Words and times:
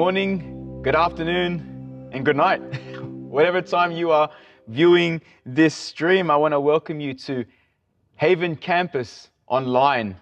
Morning, 0.00 0.80
good 0.80 0.96
afternoon, 0.96 2.08
and 2.10 2.24
good 2.24 2.34
night. 2.34 2.60
Whatever 3.02 3.60
time 3.60 3.92
you 3.92 4.10
are 4.10 4.30
viewing 4.66 5.20
this 5.44 5.74
stream, 5.74 6.30
I 6.30 6.36
want 6.36 6.52
to 6.52 6.58
welcome 6.58 7.00
you 7.00 7.12
to 7.28 7.44
Haven 8.16 8.56
Campus 8.56 9.28
online. 9.46 10.16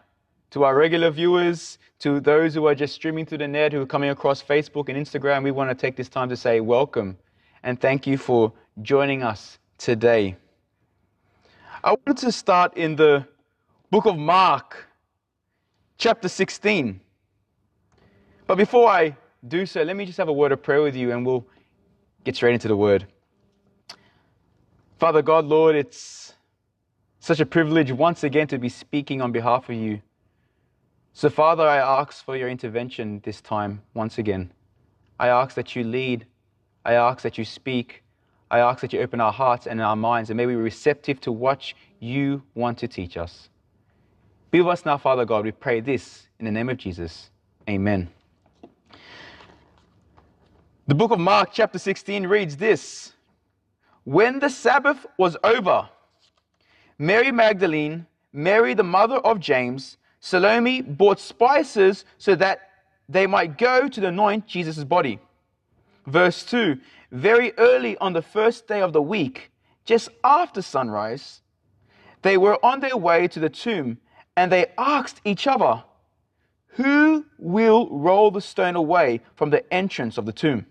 To 0.50 0.64
our 0.64 0.74
regular 0.74 1.12
viewers, 1.12 1.78
to 2.00 2.18
those 2.18 2.54
who 2.54 2.66
are 2.66 2.74
just 2.74 2.92
streaming 2.92 3.24
through 3.24 3.38
the 3.38 3.46
net, 3.46 3.72
who 3.72 3.80
are 3.80 3.86
coming 3.86 4.10
across 4.10 4.42
Facebook 4.42 4.88
and 4.88 4.98
Instagram, 4.98 5.44
we 5.44 5.52
want 5.52 5.70
to 5.70 5.76
take 5.76 5.94
this 5.94 6.08
time 6.08 6.28
to 6.28 6.36
say 6.36 6.58
welcome 6.58 7.16
and 7.62 7.80
thank 7.80 8.04
you 8.04 8.18
for 8.18 8.52
joining 8.82 9.22
us 9.22 9.60
today. 9.78 10.34
I 11.84 11.90
wanted 11.90 12.16
to 12.26 12.32
start 12.32 12.76
in 12.76 12.96
the 12.96 13.28
book 13.92 14.06
of 14.06 14.18
Mark, 14.18 14.88
chapter 15.98 16.28
16. 16.28 17.00
But 18.48 18.56
before 18.56 18.90
I 18.90 19.16
do 19.46 19.66
so, 19.66 19.82
let 19.82 19.96
me 19.96 20.04
just 20.04 20.18
have 20.18 20.28
a 20.28 20.32
word 20.32 20.52
of 20.52 20.62
prayer 20.62 20.82
with 20.82 20.96
you 20.96 21.12
and 21.12 21.24
we'll 21.24 21.46
get 22.24 22.36
straight 22.36 22.54
into 22.54 22.68
the 22.68 22.76
word. 22.76 23.06
Father 24.98 25.22
God, 25.22 25.44
Lord, 25.44 25.76
it's 25.76 26.34
such 27.20 27.40
a 27.40 27.46
privilege 27.46 27.92
once 27.92 28.24
again 28.24 28.48
to 28.48 28.58
be 28.58 28.68
speaking 28.68 29.22
on 29.22 29.30
behalf 29.30 29.68
of 29.68 29.76
you. 29.76 30.00
So, 31.12 31.28
Father, 31.30 31.66
I 31.66 31.78
ask 31.78 32.24
for 32.24 32.36
your 32.36 32.48
intervention 32.48 33.20
this 33.24 33.40
time 33.40 33.82
once 33.94 34.18
again. 34.18 34.52
I 35.18 35.28
ask 35.28 35.54
that 35.56 35.74
you 35.76 35.84
lead. 35.84 36.26
I 36.84 36.94
ask 36.94 37.22
that 37.22 37.38
you 37.38 37.44
speak. 37.44 38.02
I 38.50 38.60
ask 38.60 38.80
that 38.80 38.92
you 38.92 39.00
open 39.00 39.20
our 39.20 39.32
hearts 39.32 39.66
and 39.66 39.80
our 39.80 39.96
minds 39.96 40.30
and 40.30 40.36
may 40.36 40.46
we 40.46 40.54
be 40.54 40.60
receptive 40.60 41.20
to 41.22 41.32
what 41.32 41.72
you 42.00 42.42
want 42.54 42.78
to 42.78 42.88
teach 42.88 43.16
us. 43.16 43.50
Be 44.50 44.60
with 44.60 44.72
us 44.72 44.86
now, 44.86 44.96
Father 44.96 45.24
God. 45.24 45.44
We 45.44 45.52
pray 45.52 45.80
this 45.80 46.28
in 46.38 46.46
the 46.46 46.52
name 46.52 46.70
of 46.70 46.78
Jesus. 46.78 47.30
Amen. 47.68 48.08
The 50.88 50.94
book 50.94 51.10
of 51.10 51.20
Mark, 51.20 51.50
chapter 51.52 51.78
16, 51.78 52.26
reads 52.26 52.56
this 52.56 53.12
When 54.04 54.38
the 54.38 54.48
Sabbath 54.48 55.04
was 55.18 55.36
over, 55.44 55.86
Mary 56.98 57.30
Magdalene, 57.30 58.06
Mary 58.32 58.72
the 58.72 58.84
mother 58.84 59.16
of 59.16 59.38
James, 59.38 59.98
Salome 60.20 60.80
bought 60.80 61.20
spices 61.20 62.06
so 62.16 62.34
that 62.36 62.70
they 63.06 63.26
might 63.26 63.58
go 63.58 63.86
to 63.86 64.06
anoint 64.06 64.46
Jesus' 64.46 64.82
body. 64.82 65.18
Verse 66.06 66.42
2 66.44 66.78
Very 67.12 67.52
early 67.58 67.98
on 67.98 68.14
the 68.14 68.22
first 68.22 68.66
day 68.66 68.80
of 68.80 68.94
the 68.94 69.02
week, 69.02 69.50
just 69.84 70.08
after 70.24 70.62
sunrise, 70.62 71.42
they 72.22 72.38
were 72.38 72.58
on 72.64 72.80
their 72.80 72.96
way 72.96 73.28
to 73.28 73.38
the 73.38 73.50
tomb 73.50 73.98
and 74.38 74.50
they 74.50 74.72
asked 74.78 75.20
each 75.26 75.46
other, 75.46 75.84
Who 76.68 77.26
will 77.36 77.90
roll 77.90 78.30
the 78.30 78.40
stone 78.40 78.74
away 78.74 79.20
from 79.34 79.50
the 79.50 79.70
entrance 79.70 80.16
of 80.16 80.24
the 80.24 80.32
tomb? 80.32 80.64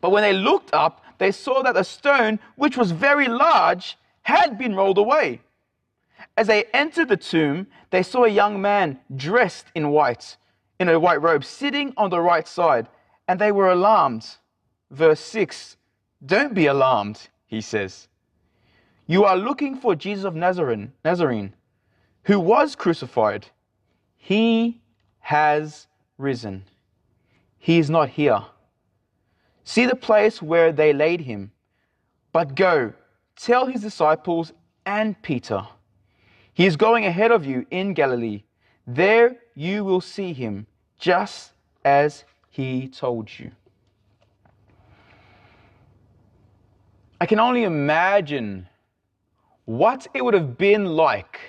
But 0.00 0.10
when 0.10 0.22
they 0.22 0.32
looked 0.32 0.72
up, 0.72 1.02
they 1.18 1.32
saw 1.32 1.62
that 1.62 1.74
the 1.74 1.82
stone, 1.82 2.38
which 2.56 2.76
was 2.76 2.90
very 2.90 3.28
large, 3.28 3.96
had 4.22 4.58
been 4.58 4.74
rolled 4.74 4.98
away. 4.98 5.40
As 6.36 6.46
they 6.46 6.64
entered 6.74 7.08
the 7.08 7.16
tomb, 7.16 7.66
they 7.90 8.02
saw 8.02 8.24
a 8.24 8.28
young 8.28 8.60
man 8.60 8.98
dressed 9.14 9.66
in 9.74 9.90
white, 9.90 10.36
in 10.78 10.88
a 10.88 11.00
white 11.00 11.22
robe, 11.22 11.44
sitting 11.44 11.92
on 11.96 12.10
the 12.10 12.20
right 12.20 12.46
side, 12.46 12.88
and 13.28 13.40
they 13.40 13.52
were 13.52 13.70
alarmed. 13.70 14.26
Verse 14.90 15.20
6 15.20 15.76
Don't 16.24 16.54
be 16.54 16.66
alarmed, 16.66 17.28
he 17.46 17.60
says. 17.60 18.08
You 19.06 19.24
are 19.24 19.36
looking 19.36 19.76
for 19.76 19.94
Jesus 19.94 20.24
of 20.24 20.34
Nazarene, 20.34 20.92
Nazarene, 21.04 21.54
who 22.24 22.40
was 22.40 22.74
crucified. 22.74 23.46
He 24.16 24.80
has 25.20 25.86
risen. 26.18 26.64
He 27.58 27.78
is 27.78 27.88
not 27.88 28.10
here 28.10 28.44
See 29.66 29.84
the 29.84 29.96
place 29.96 30.40
where 30.40 30.72
they 30.72 30.92
laid 30.92 31.20
him. 31.20 31.50
But 32.32 32.54
go, 32.54 32.92
tell 33.34 33.66
his 33.66 33.80
disciples 33.80 34.52
and 34.86 35.20
Peter, 35.22 35.66
he 36.54 36.66
is 36.66 36.76
going 36.76 37.04
ahead 37.04 37.32
of 37.32 37.44
you 37.44 37.66
in 37.72 37.92
Galilee. 37.92 38.44
There 38.86 39.38
you 39.56 39.84
will 39.84 40.00
see 40.00 40.32
him, 40.32 40.68
just 41.00 41.52
as 41.84 42.24
he 42.48 42.86
told 42.86 43.28
you. 43.36 43.50
I 47.20 47.26
can 47.26 47.40
only 47.40 47.64
imagine 47.64 48.68
what 49.64 50.06
it 50.14 50.24
would 50.24 50.34
have 50.34 50.56
been 50.56 50.86
like 50.86 51.40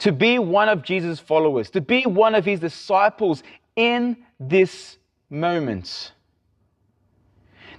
to 0.00 0.12
be 0.12 0.38
one 0.38 0.68
of 0.68 0.82
Jesus' 0.82 1.18
followers, 1.18 1.70
to 1.70 1.80
be 1.80 2.04
one 2.04 2.34
of 2.34 2.44
his 2.44 2.60
disciples 2.60 3.42
in 3.76 4.18
this 4.38 4.98
moment 5.30 6.12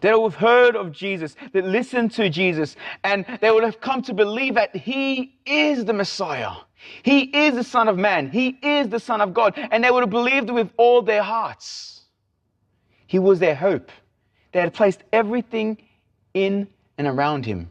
that 0.02 0.20
would 0.20 0.34
have 0.34 0.42
heard 0.42 0.76
of 0.76 0.92
Jesus, 0.92 1.36
that 1.54 1.64
listened 1.64 2.12
to 2.12 2.30
Jesus, 2.30 2.76
and 3.04 3.26
they 3.40 3.52
would 3.52 3.64
have 3.64 3.80
come 3.80 4.02
to 4.04 4.14
believe 4.14 4.56
that 4.56 4.76
He 4.76 5.40
is 5.46 5.86
the 5.86 5.94
Messiah. 5.94 6.52
He 7.04 7.22
is 7.22 7.56
the 7.56 7.64
Son 7.64 7.88
of 7.88 7.98
Man. 7.98 8.30
He 8.30 8.58
is 8.62 8.90
the 8.90 9.00
Son 9.00 9.22
of 9.22 9.34
God. 9.34 9.54
And 9.56 9.84
they 9.84 9.92
would 9.92 10.02
have 10.02 10.10
believed 10.10 10.50
with 10.50 10.72
all 10.78 11.02
their 11.02 11.22
hearts. 11.22 12.02
He 13.06 13.20
was 13.20 13.40
their 13.40 13.56
hope. 13.56 13.92
They 14.52 14.60
had 14.60 14.74
placed 14.74 15.04
everything 15.14 15.78
in 16.34 16.68
and 16.98 17.08
around 17.08 17.46
Him. 17.46 17.70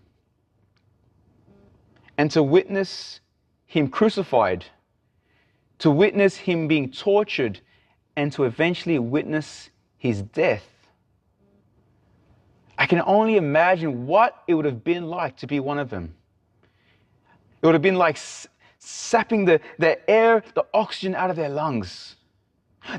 And 2.17 2.31
to 2.31 2.43
witness 2.43 3.21
Him 3.67 3.89
crucified, 3.89 4.65
to 5.79 5.91
witness 5.91 6.37
Him 6.37 6.69
being 6.69 6.91
tortured, 6.93 7.61
and 8.17 8.33
to 8.33 8.45
eventually 8.45 8.99
witness 8.99 9.71
His 9.99 10.23
death 10.23 10.65
I 12.81 12.87
can 12.87 13.03
only 13.05 13.37
imagine 13.37 14.07
what 14.07 14.43
it 14.49 14.55
would 14.55 14.65
have 14.65 14.83
been 14.83 15.07
like 15.07 15.37
to 15.37 15.47
be 15.47 15.61
one 15.61 15.79
of 15.79 15.91
them. 15.91 16.15
It 17.61 17.67
would 17.67 17.75
have 17.75 17.83
been 17.83 17.97
like 17.97 18.19
sapping 18.79 19.45
the, 19.45 19.61
the 19.79 20.11
air, 20.11 20.43
the 20.55 20.65
oxygen 20.73 21.15
out 21.15 21.29
of 21.29 21.37
their 21.37 21.51
lungs. 21.51 22.17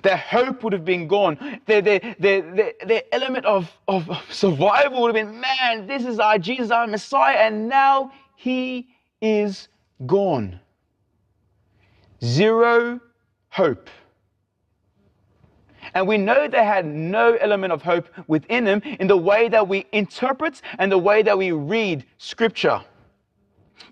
Their 0.03 0.17
hope 0.17 0.63
would 0.63 0.73
have 0.73 0.85
been 0.85 1.07
gone. 1.07 1.59
Their, 1.65 1.81
their, 1.81 1.99
their, 2.19 2.41
their, 2.53 2.73
their 2.85 3.01
element 3.11 3.45
of, 3.47 3.71
of 3.87 4.07
survival 4.29 5.01
would 5.01 5.15
have 5.15 5.27
been 5.27 5.41
man, 5.41 5.87
this 5.87 6.05
is 6.05 6.19
our 6.19 6.37
Jesus, 6.37 6.69
our 6.69 6.85
Messiah, 6.85 7.37
and 7.37 7.67
now 7.67 8.11
he 8.35 8.87
is 9.19 9.67
gone. 10.05 10.59
Zero 12.23 12.99
hope. 13.49 13.89
And 15.93 16.07
we 16.07 16.17
know 16.17 16.47
they 16.47 16.63
had 16.63 16.85
no 16.85 17.35
element 17.35 17.73
of 17.73 17.81
hope 17.81 18.07
within 18.27 18.63
them 18.63 18.81
in 18.83 19.07
the 19.07 19.17
way 19.17 19.49
that 19.49 19.67
we 19.67 19.85
interpret 19.91 20.61
and 20.79 20.91
the 20.91 20.97
way 20.97 21.21
that 21.21 21.37
we 21.37 21.51
read 21.51 22.05
scripture. 22.17 22.81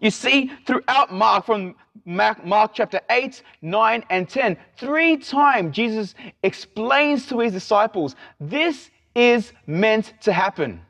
You 0.02 0.12
see, 0.12 0.52
throughout 0.66 1.12
Mark, 1.12 1.46
from 1.46 1.76
Mark, 2.06 2.72
chapter 2.74 3.02
8, 3.10 3.42
9, 3.62 4.04
and 4.10 4.30
10, 4.30 4.58
three 4.78 5.18
times 5.18 5.76
Jesus 5.76 6.16
explains 6.44 7.28
to 7.28 7.40
his 7.40 7.52
disciples 7.52 8.16
this 8.40 8.90
is 9.16 9.52
meant 9.68 10.14
to 10.22 10.32
happen. 10.32 10.82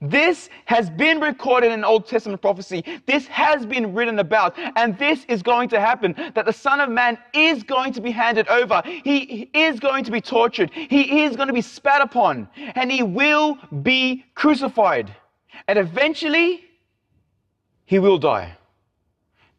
This 0.00 0.48
has 0.66 0.90
been 0.90 1.20
recorded 1.20 1.72
in 1.72 1.84
Old 1.84 2.06
Testament 2.06 2.42
prophecy. 2.42 2.84
This 3.06 3.26
has 3.28 3.64
been 3.64 3.94
written 3.94 4.18
about. 4.18 4.54
And 4.76 4.98
this 4.98 5.24
is 5.28 5.42
going 5.42 5.68
to 5.70 5.80
happen 5.80 6.14
that 6.34 6.44
the 6.44 6.52
Son 6.52 6.80
of 6.80 6.90
Man 6.90 7.18
is 7.32 7.62
going 7.62 7.92
to 7.94 8.00
be 8.00 8.10
handed 8.10 8.48
over. 8.48 8.82
He 8.84 9.50
is 9.54 9.80
going 9.80 10.04
to 10.04 10.10
be 10.10 10.20
tortured. 10.20 10.70
He 10.72 11.24
is 11.24 11.36
going 11.36 11.48
to 11.48 11.54
be 11.54 11.62
spat 11.62 12.02
upon. 12.02 12.48
And 12.56 12.90
he 12.90 13.02
will 13.02 13.58
be 13.82 14.24
crucified. 14.34 15.14
And 15.68 15.78
eventually, 15.78 16.64
he 17.84 17.98
will 17.98 18.18
die. 18.18 18.56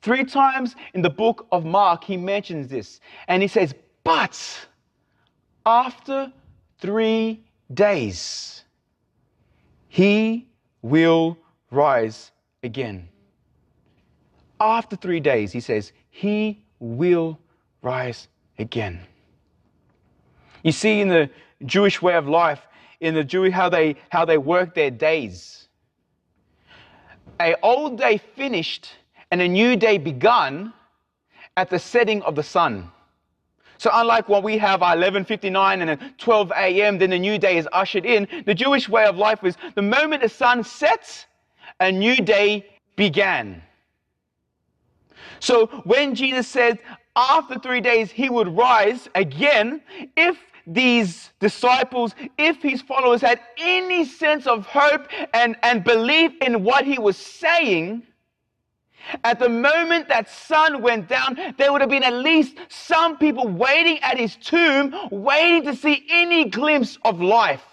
Three 0.01 0.23
times 0.23 0.75
in 0.93 1.01
the 1.01 1.09
book 1.09 1.47
of 1.51 1.65
Mark, 1.65 2.03
he 2.03 2.17
mentions 2.17 2.67
this. 2.67 2.99
And 3.27 3.41
he 3.41 3.47
says, 3.47 3.73
But 4.03 4.67
after 5.65 6.31
three 6.79 7.43
days, 7.73 8.56
he 9.97 10.45
will 10.83 11.35
rise 11.71 12.31
again. 12.61 13.09
After 14.59 14.95
three 14.95 15.19
days, 15.19 15.51
he 15.51 15.59
says, 15.59 15.91
He 16.11 16.63
will 16.79 17.39
rise 17.81 18.27
again. 18.59 18.99
You 20.61 20.71
see, 20.71 21.01
in 21.01 21.07
the 21.07 21.31
Jewish 21.65 21.99
way 21.99 22.13
of 22.13 22.27
life, 22.27 22.61
in 22.99 23.15
the 23.15 23.23
Jewish 23.23 23.51
how 23.51 23.69
they 23.69 23.95
how 24.09 24.23
they 24.23 24.37
work 24.37 24.75
their 24.75 24.91
days, 24.91 25.67
a 27.39 27.55
old 27.63 27.97
day 27.97 28.19
finished 28.35 28.89
and 29.31 29.41
a 29.41 29.47
new 29.47 29.75
day 29.75 29.97
begun 29.97 30.73
at 31.55 31.71
the 31.71 31.79
setting 31.79 32.21
of 32.21 32.35
the 32.35 32.43
sun. 32.43 32.91
So 33.77 33.89
unlike 33.93 34.27
when 34.29 34.43
we 34.43 34.57
have 34.57 34.81
our 34.81 34.95
11:59 34.95 35.81
and 35.81 35.89
then 35.89 36.13
12 36.17 36.51
a.m., 36.51 36.97
then 36.97 37.09
the 37.09 37.19
new 37.19 37.37
day 37.37 37.57
is 37.57 37.67
ushered 37.71 38.05
in. 38.05 38.27
The 38.45 38.55
Jewish 38.55 38.89
way 38.89 39.05
of 39.05 39.17
life 39.17 39.41
was 39.43 39.55
the 39.75 39.81
moment 39.81 40.21
the 40.21 40.29
sun 40.29 40.63
sets, 40.63 41.25
a 41.79 41.91
new 41.91 42.15
day 42.15 42.65
began. 42.95 43.61
So 45.39 45.67
when 45.85 46.15
Jesus 46.15 46.47
said 46.47 46.79
after 47.15 47.59
three 47.59 47.81
days 47.81 48.11
he 48.11 48.29
would 48.29 48.47
rise 48.55 49.07
again, 49.15 49.81
if 50.15 50.37
these 50.65 51.31
disciples, 51.39 52.13
if 52.37 52.61
his 52.61 52.81
followers 52.81 53.21
had 53.21 53.39
any 53.57 54.03
sense 54.03 54.45
of 54.47 54.65
hope 54.65 55.07
and, 55.33 55.55
and 55.63 55.83
belief 55.83 56.33
in 56.41 56.63
what 56.63 56.85
he 56.85 56.99
was 56.99 57.15
saying, 57.15 58.03
at 59.23 59.39
the 59.39 59.49
moment 59.49 60.07
that 60.09 60.29
sun 60.29 60.81
went 60.81 61.07
down, 61.07 61.37
there 61.57 61.71
would 61.71 61.81
have 61.81 61.89
been 61.89 62.03
at 62.03 62.13
least 62.13 62.57
some 62.69 63.17
people 63.17 63.47
waiting 63.47 63.99
at 63.99 64.17
his 64.17 64.35
tomb, 64.35 64.93
waiting 65.11 65.63
to 65.63 65.75
see 65.75 66.05
any 66.09 66.45
glimpse 66.45 66.97
of 67.03 67.21
life. 67.21 67.63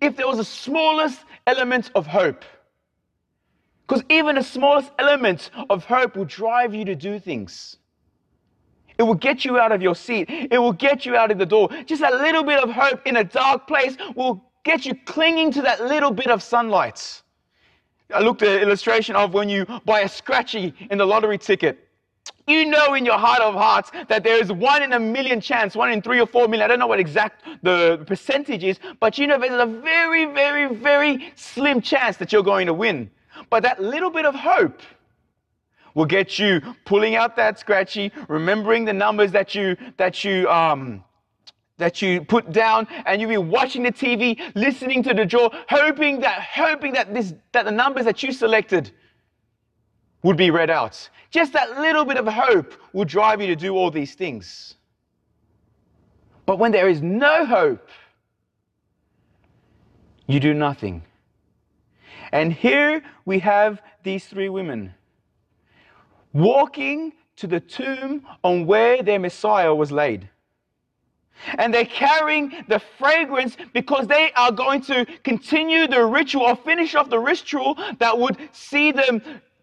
If 0.00 0.16
there 0.16 0.26
was 0.26 0.38
the 0.38 0.44
smallest 0.44 1.20
element 1.46 1.90
of 1.94 2.06
hope. 2.06 2.44
Because 3.86 4.02
even 4.08 4.34
the 4.34 4.42
smallest 4.42 4.90
element 4.98 5.50
of 5.70 5.84
hope 5.84 6.16
will 6.16 6.24
drive 6.24 6.74
you 6.74 6.84
to 6.84 6.96
do 6.96 7.20
things. 7.20 7.76
It 8.98 9.04
will 9.04 9.14
get 9.14 9.44
you 9.44 9.58
out 9.58 9.72
of 9.72 9.82
your 9.82 9.94
seat. 9.94 10.26
It 10.28 10.58
will 10.58 10.72
get 10.72 11.06
you 11.06 11.14
out 11.16 11.30
of 11.30 11.38
the 11.38 11.46
door. 11.46 11.68
Just 11.84 12.02
a 12.02 12.10
little 12.10 12.42
bit 12.42 12.62
of 12.62 12.70
hope 12.70 13.06
in 13.06 13.16
a 13.16 13.24
dark 13.24 13.68
place 13.68 13.96
will 14.14 14.42
get 14.64 14.86
you 14.86 14.94
clinging 15.04 15.52
to 15.52 15.62
that 15.62 15.84
little 15.84 16.10
bit 16.10 16.28
of 16.28 16.42
sunlight. 16.42 17.22
I 18.14 18.20
looked 18.20 18.42
at 18.42 18.56
an 18.56 18.62
illustration 18.62 19.16
of 19.16 19.34
when 19.34 19.48
you 19.48 19.66
buy 19.84 20.00
a 20.00 20.08
scratchy 20.08 20.74
in 20.90 20.98
the 20.98 21.06
lottery 21.06 21.38
ticket. 21.38 21.86
You 22.46 22.64
know 22.64 22.94
in 22.94 23.04
your 23.04 23.18
heart 23.18 23.40
of 23.40 23.54
hearts 23.54 23.90
that 24.08 24.22
there 24.22 24.40
is 24.40 24.52
one 24.52 24.82
in 24.82 24.92
a 24.92 25.00
million 25.00 25.40
chance, 25.40 25.74
one 25.74 25.90
in 25.90 26.00
three 26.00 26.20
or 26.20 26.26
four 26.26 26.46
million. 26.46 26.64
I 26.64 26.68
don't 26.68 26.78
know 26.78 26.86
what 26.86 27.00
exact 27.00 27.44
the 27.62 28.04
percentage 28.06 28.62
is, 28.62 28.78
but 29.00 29.18
you 29.18 29.26
know 29.26 29.38
there's 29.38 29.60
a 29.60 29.66
very, 29.66 30.26
very, 30.26 30.72
very 30.72 31.32
slim 31.34 31.80
chance 31.80 32.16
that 32.18 32.32
you're 32.32 32.44
going 32.44 32.66
to 32.66 32.74
win. 32.74 33.10
But 33.50 33.64
that 33.64 33.82
little 33.82 34.10
bit 34.10 34.26
of 34.26 34.34
hope 34.34 34.80
will 35.94 36.06
get 36.06 36.38
you 36.38 36.60
pulling 36.84 37.16
out 37.16 37.34
that 37.36 37.58
scratchy, 37.58 38.12
remembering 38.28 38.84
the 38.84 38.92
numbers 38.92 39.32
that 39.32 39.54
you 39.56 39.76
that 39.96 40.22
you 40.22 40.48
um, 40.48 41.02
that 41.78 42.00
you 42.00 42.22
put 42.22 42.52
down, 42.52 42.86
and 43.04 43.20
you'll 43.20 43.30
be 43.30 43.36
watching 43.36 43.82
the 43.82 43.92
TV, 43.92 44.40
listening 44.54 45.02
to 45.02 45.14
the 45.14 45.24
draw, 45.24 45.50
hoping 45.68 46.20
that 46.20 46.42
hoping 46.42 46.92
that 46.94 47.12
this 47.12 47.34
that 47.52 47.64
the 47.64 47.70
numbers 47.70 48.04
that 48.04 48.22
you 48.22 48.32
selected 48.32 48.92
would 50.22 50.36
be 50.36 50.50
read 50.50 50.70
out. 50.70 51.08
Just 51.30 51.52
that 51.52 51.78
little 51.78 52.04
bit 52.04 52.16
of 52.16 52.26
hope 52.26 52.74
will 52.92 53.04
drive 53.04 53.40
you 53.40 53.46
to 53.48 53.56
do 53.56 53.76
all 53.76 53.90
these 53.90 54.14
things. 54.14 54.76
But 56.46 56.58
when 56.58 56.72
there 56.72 56.88
is 56.88 57.02
no 57.02 57.44
hope, 57.44 57.88
you 60.26 60.40
do 60.40 60.54
nothing. 60.54 61.02
And 62.32 62.52
here 62.52 63.02
we 63.24 63.38
have 63.40 63.82
these 64.02 64.26
three 64.26 64.48
women 64.48 64.94
walking 66.32 67.12
to 67.36 67.46
the 67.46 67.60
tomb 67.60 68.26
on 68.42 68.66
where 68.66 69.02
their 69.02 69.18
Messiah 69.18 69.74
was 69.74 69.92
laid. 69.92 70.28
And 71.58 71.72
they're 71.72 71.84
carrying 71.84 72.64
the 72.68 72.80
fragrance 72.98 73.56
because 73.72 74.06
they 74.06 74.32
are 74.36 74.50
going 74.50 74.80
to 74.82 75.06
continue 75.22 75.86
the 75.86 76.04
ritual 76.04 76.42
or 76.42 76.56
finish 76.56 76.94
off 76.94 77.10
the 77.10 77.18
ritual 77.18 77.78
that 77.98 78.18
would 78.18 78.36
see 78.52 78.92
them 78.92 79.22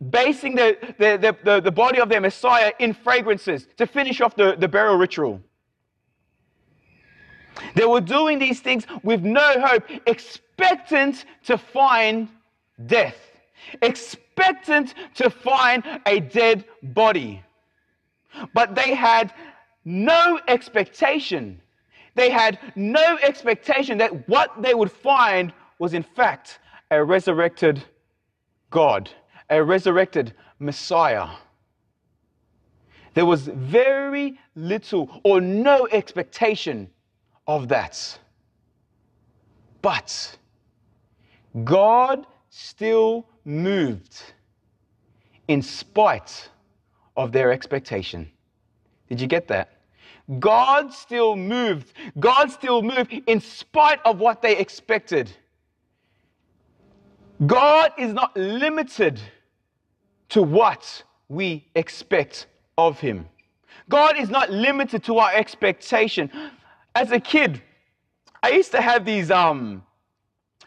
basing 0.10 0.56
the, 0.56 0.78
the, 0.98 1.38
the, 1.44 1.62
the, 1.62 1.72
body 1.72 2.00
of 2.00 2.10
their 2.10 2.22
Messiah 2.22 2.74
in 2.80 2.94
fragrances 2.94 3.68
to 3.78 3.88
finish 3.88 4.22
off 4.22 4.36
the, 4.36 4.56
the 4.58 4.68
burial 4.68 4.98
ritual. 4.98 5.42
They 7.76 7.86
were 7.86 8.02
doing 8.02 8.40
these 8.40 8.60
things 8.60 8.86
with 9.04 9.24
no 9.24 9.62
hope, 9.62 9.84
expectant 10.08 11.26
to 11.46 11.58
find 11.58 12.28
death, 12.86 13.18
expectant 13.82 14.94
to 15.16 15.30
find 15.30 15.84
a 16.06 16.20
dead 16.20 16.66
body. 16.82 17.44
But 18.54 18.76
they 18.76 18.96
had 18.96 19.34
no 19.86 20.40
expectation. 20.48 21.62
They 22.16 22.30
had 22.30 22.60
no 22.76 23.18
expectation 23.22 23.98
that 23.98 24.28
what 24.28 24.62
they 24.62 24.74
would 24.74 24.92
find 24.92 25.52
was, 25.80 25.94
in 25.94 26.04
fact, 26.04 26.60
a 26.92 27.04
resurrected 27.04 27.84
God, 28.70 29.10
a 29.50 29.64
resurrected 29.64 30.34
Messiah. 30.60 31.28
There 33.14 33.26
was 33.26 33.48
very 33.48 34.40
little 34.56 35.22
or 35.24 35.42
no 35.42 35.88
expectation 35.92 36.90
of 37.48 37.68
that. 37.68 38.20
But 39.82 40.38
God 41.64 42.26
still 42.50 43.28
moved 43.46 44.22
in 45.48 45.62
spite 45.62 46.50
of 47.18 47.32
their 47.32 47.52
expectation. 47.52 48.32
Did 49.10 49.20
you 49.22 49.28
get 49.28 49.48
that? 49.50 49.83
God 50.40 50.94
still 50.94 51.36
moved. 51.36 51.94
God 52.20 52.52
still 52.52 52.82
moved 52.82 53.14
in 53.28 53.42
spite 53.42 54.00
of 54.06 54.20
what 54.20 54.42
they 54.42 54.58
expected. 54.58 55.32
God 57.46 57.92
is 57.98 58.14
not 58.14 58.36
limited 58.38 59.20
to 60.30 60.42
what 60.42 61.04
we 61.28 61.68
expect 61.76 62.48
of 62.78 63.00
Him. 63.00 63.28
God 63.90 64.18
is 64.18 64.30
not 64.30 64.50
limited 64.50 65.04
to 65.06 65.18
our 65.18 65.34
expectation. 65.34 66.32
As 66.96 67.12
a 67.12 67.20
kid, 67.20 67.62
I 68.42 68.50
used 68.50 68.72
to 68.72 68.82
have 68.82 69.04
these 69.04 69.30
um, 69.30 69.84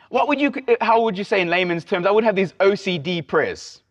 what 0.08 0.29
would 0.29 0.41
you, 0.41 0.53
how 0.81 1.03
would 1.03 1.19
you 1.19 1.25
say 1.25 1.41
in 1.41 1.49
layman's 1.49 1.85
terms? 1.85 2.06
I 2.06 2.11
would 2.11 2.25
have 2.25 2.37
these 2.37 2.53
OCD 2.55 3.26
prayers. 3.26 3.82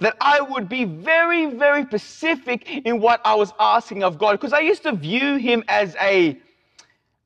That 0.00 0.16
I 0.20 0.40
would 0.40 0.68
be 0.68 0.84
very, 0.84 1.46
very 1.46 1.82
specific 1.84 2.68
in 2.86 3.00
what 3.00 3.20
I 3.24 3.34
was 3.34 3.52
asking 3.58 4.04
of 4.04 4.18
God. 4.18 4.32
Because 4.32 4.52
I 4.52 4.60
used 4.60 4.82
to 4.84 4.92
view 4.92 5.36
him 5.36 5.64
as 5.68 5.96
a, 6.00 6.38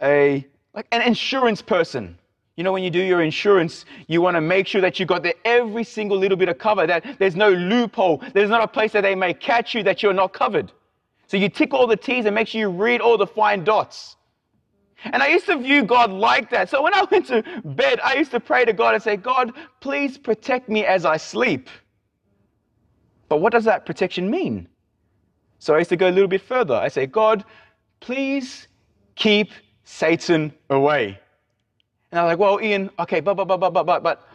a, 0.01 0.47
like 0.75 0.87
an 0.91 1.03
insurance 1.03 1.61
person. 1.61 2.19
You 2.57 2.65
know, 2.65 2.73
when 2.73 2.83
you 2.83 2.91
do 2.91 3.01
your 3.01 3.23
insurance, 3.23 3.87
you 4.09 4.21
want 4.21 4.37
to 4.37 4.41
make 4.41 4.67
sure 4.67 4.81
that 4.83 5.01
you 5.01 5.07
got 5.07 5.27
every 5.45 5.85
single 5.85 6.19
little 6.19 6.37
bit 6.37 6.49
of 6.49 6.59
cover, 6.59 6.87
that 6.87 7.19
there's 7.19 7.37
no 7.37 7.51
loophole, 7.51 8.23
there's 8.35 8.51
not 8.51 8.63
a 8.63 8.69
place 8.69 8.93
that 8.93 9.01
they 9.01 9.15
may 9.15 9.33
catch 9.33 9.75
you 9.75 9.83
that 9.85 10.03
you're 10.03 10.13
not 10.13 10.35
covered. 10.35 10.71
So 11.29 11.39
you 11.39 11.49
tick 11.49 11.73
all 11.73 11.87
the 11.87 11.97
T's 11.97 12.27
and 12.27 12.35
make 12.35 12.49
sure 12.49 12.61
you 12.61 12.69
read 12.69 13.01
all 13.01 13.17
the 13.17 13.27
fine 13.27 13.65
dots. 13.65 14.17
And 15.05 15.23
I 15.23 15.29
used 15.29 15.47
to 15.47 15.57
view 15.57 15.83
God 15.83 16.13
like 16.13 16.51
that. 16.51 16.69
So 16.69 16.83
when 16.83 16.95
I 16.95 17.05
went 17.11 17.27
to 17.29 17.43
bed, 17.65 18.01
I 18.05 18.15
used 18.15 18.31
to 18.33 18.41
pray 18.41 18.65
to 18.65 18.73
God 18.73 18.95
and 18.95 19.03
say, 19.03 19.17
God, 19.17 19.53
please 19.81 20.19
protect 20.19 20.69
me 20.69 20.85
as 20.85 21.05
I 21.05 21.17
sleep. 21.17 21.69
But 23.33 23.41
what 23.41 23.51
does 23.51 23.65
that 23.65 23.87
protection 23.87 24.31
mean? 24.31 24.69
So 25.59 25.75
I 25.75 25.79
used 25.79 25.89
to 25.89 25.97
go 25.97 26.07
a 26.07 26.13
little 26.13 26.29
bit 26.29 26.43
further. 26.43 26.75
I 26.75 26.89
say, 26.89 27.07
God, 27.07 27.47
please 28.01 28.69
keep 29.15 29.53
Satan 29.85 30.53
away. 30.69 31.19
And 32.11 32.21
I 32.21 32.25
was 32.25 32.31
like, 32.33 32.39
well, 32.39 32.61
Ian, 32.61 32.91
okay, 32.99 33.21
but, 33.21 33.33
but, 33.33 33.47
but, 33.47 33.57
but, 33.57 33.71
but, 33.71 33.85
but, 33.85 34.03
but 34.03 34.29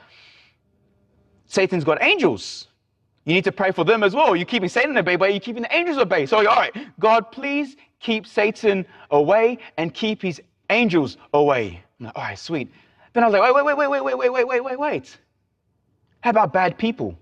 Satan's 1.46 1.84
got 1.84 2.01
angels. 2.01 2.70
You 3.25 3.36
need 3.36 3.44
to 3.44 3.51
pray 3.51 3.72
for 3.72 3.86
them 3.86 4.01
as 4.01 4.16
well. 4.16 4.36
You're 4.36 4.48
keeping 4.48 4.68
Satan 4.68 4.98
at 4.98 5.06
bay, 5.06 5.16
but 5.16 5.30
you're 5.30 5.42
keeping 5.42 5.62
the 5.62 5.75
angels 5.75 6.04
bay. 6.06 6.25
So, 6.25 6.38
all 6.38 6.56
right, 6.56 6.75
God, 7.00 7.32
please 7.32 7.75
keep 8.00 8.25
Satan 8.25 8.84
away 9.12 9.60
and 9.77 9.94
keep 9.94 10.24
his 10.24 10.42
angels 10.72 11.18
away. 11.36 11.84
Like, 12.00 12.18
all 12.18 12.24
right, 12.24 12.39
sweet. 12.39 12.72
Then 13.13 13.24
I 13.24 13.27
was 13.27 13.34
like, 13.34 13.54
wait, 13.54 13.63
wait, 13.63 13.77
wait, 13.77 13.89
wait, 13.92 14.01
wait, 14.01 14.18
wait, 14.18 14.30
wait, 14.32 14.48
wait, 14.48 14.63
wait, 14.63 14.80
wait. 14.80 15.18
How 16.22 16.32
about 16.32 16.51
bad 16.51 16.80
people? 16.80 17.16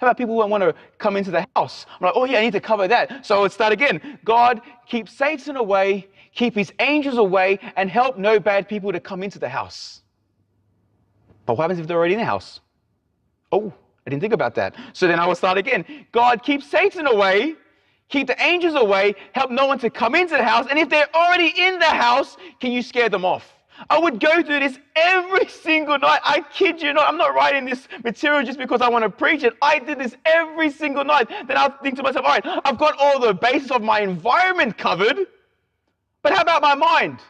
How 0.00 0.06
about 0.06 0.16
people 0.16 0.40
who 0.40 0.48
want 0.48 0.62
to 0.62 0.74
come 0.96 1.18
into 1.18 1.30
the 1.30 1.46
house? 1.54 1.84
I'm 1.86 2.06
like, 2.06 2.14
oh 2.16 2.24
yeah, 2.24 2.38
I 2.38 2.40
need 2.40 2.54
to 2.54 2.60
cover 2.60 2.88
that. 2.88 3.26
So 3.26 3.42
let's 3.42 3.52
start 3.52 3.70
again. 3.70 4.18
God, 4.24 4.62
keep 4.86 5.10
Satan 5.10 5.56
away, 5.56 6.08
keep 6.34 6.54
his 6.54 6.72
angels 6.78 7.18
away, 7.18 7.58
and 7.76 7.90
help 7.90 8.16
no 8.16 8.40
bad 8.40 8.66
people 8.66 8.92
to 8.92 9.00
come 9.00 9.22
into 9.22 9.38
the 9.38 9.48
house. 9.48 10.00
But 11.44 11.58
what 11.58 11.64
happens 11.64 11.80
if 11.80 11.86
they're 11.86 11.98
already 11.98 12.14
in 12.14 12.20
the 12.20 12.24
house? 12.24 12.60
Oh, 13.52 13.74
I 14.06 14.10
didn't 14.10 14.22
think 14.22 14.32
about 14.32 14.54
that. 14.54 14.74
So 14.94 15.06
then 15.06 15.20
I 15.20 15.26
will 15.26 15.34
start 15.34 15.58
again. 15.58 15.84
God, 16.12 16.42
keep 16.42 16.62
Satan 16.62 17.06
away, 17.06 17.56
keep 18.08 18.26
the 18.26 18.42
angels 18.42 18.76
away, 18.76 19.14
help 19.34 19.50
no 19.50 19.66
one 19.66 19.78
to 19.80 19.90
come 19.90 20.14
into 20.14 20.34
the 20.34 20.44
house. 20.44 20.66
And 20.70 20.78
if 20.78 20.88
they're 20.88 21.14
already 21.14 21.52
in 21.58 21.78
the 21.78 21.84
house, 21.84 22.38
can 22.58 22.72
you 22.72 22.80
scare 22.80 23.10
them 23.10 23.26
off? 23.26 23.59
I 23.88 23.98
would 23.98 24.20
go 24.20 24.42
through 24.42 24.60
this 24.60 24.78
every 24.94 25.48
single 25.48 25.98
night. 25.98 26.20
I 26.24 26.42
kid 26.52 26.82
you 26.82 26.92
not. 26.92 27.08
I'm 27.08 27.16
not 27.16 27.34
writing 27.34 27.64
this 27.64 27.88
material 28.04 28.44
just 28.44 28.58
because 28.58 28.80
I 28.80 28.88
want 28.88 29.04
to 29.04 29.10
preach 29.10 29.42
it. 29.42 29.54
I 29.62 29.78
did 29.78 29.98
this 29.98 30.16
every 30.24 30.70
single 30.70 31.04
night. 31.04 31.28
Then 31.28 31.56
I'll 31.56 31.76
think 31.82 31.96
to 31.96 32.02
myself, 32.02 32.24
all 32.26 32.32
right, 32.32 32.60
I've 32.64 32.78
got 32.78 32.96
all 32.98 33.20
the 33.20 33.32
basis 33.32 33.70
of 33.70 33.82
my 33.82 34.00
environment 34.00 34.76
covered, 34.76 35.26
but 36.22 36.32
how 36.34 36.42
about 36.42 36.62
my 36.62 36.74
mind? 36.74 37.20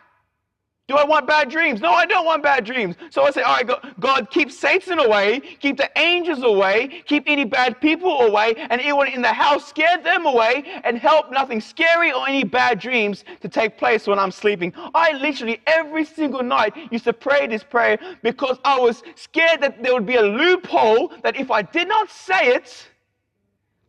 Do 0.90 0.96
I 0.96 1.04
want 1.04 1.24
bad 1.28 1.48
dreams? 1.48 1.80
No, 1.80 1.92
I 1.92 2.04
don't 2.04 2.26
want 2.26 2.42
bad 2.42 2.64
dreams. 2.64 2.96
So 3.10 3.22
I 3.22 3.30
say, 3.30 3.42
all 3.42 3.54
right, 3.54 3.70
God, 4.00 4.28
keep 4.28 4.50
Satan 4.50 4.98
away, 4.98 5.38
keep 5.38 5.76
the 5.76 5.88
angels 5.96 6.42
away, 6.42 7.04
keep 7.06 7.22
any 7.28 7.44
bad 7.44 7.80
people 7.80 8.22
away, 8.22 8.56
and 8.56 8.80
anyone 8.80 9.06
in 9.06 9.22
the 9.22 9.32
house, 9.32 9.68
scare 9.68 9.98
them 10.02 10.26
away, 10.26 10.64
and 10.82 10.98
help 10.98 11.30
nothing 11.30 11.60
scary 11.60 12.10
or 12.10 12.28
any 12.28 12.42
bad 12.42 12.80
dreams 12.80 13.24
to 13.40 13.48
take 13.48 13.78
place 13.78 14.08
when 14.08 14.18
I'm 14.18 14.32
sleeping. 14.32 14.72
I 14.92 15.12
literally 15.12 15.60
every 15.68 16.04
single 16.04 16.42
night 16.42 16.74
used 16.90 17.04
to 17.04 17.12
pray 17.12 17.46
this 17.46 17.62
prayer 17.62 17.96
because 18.24 18.58
I 18.64 18.76
was 18.76 19.04
scared 19.14 19.60
that 19.60 19.84
there 19.84 19.94
would 19.94 20.06
be 20.06 20.16
a 20.16 20.22
loophole 20.22 21.12
that 21.22 21.36
if 21.36 21.52
I 21.52 21.62
did 21.62 21.86
not 21.86 22.10
say 22.10 22.48
it, 22.48 22.88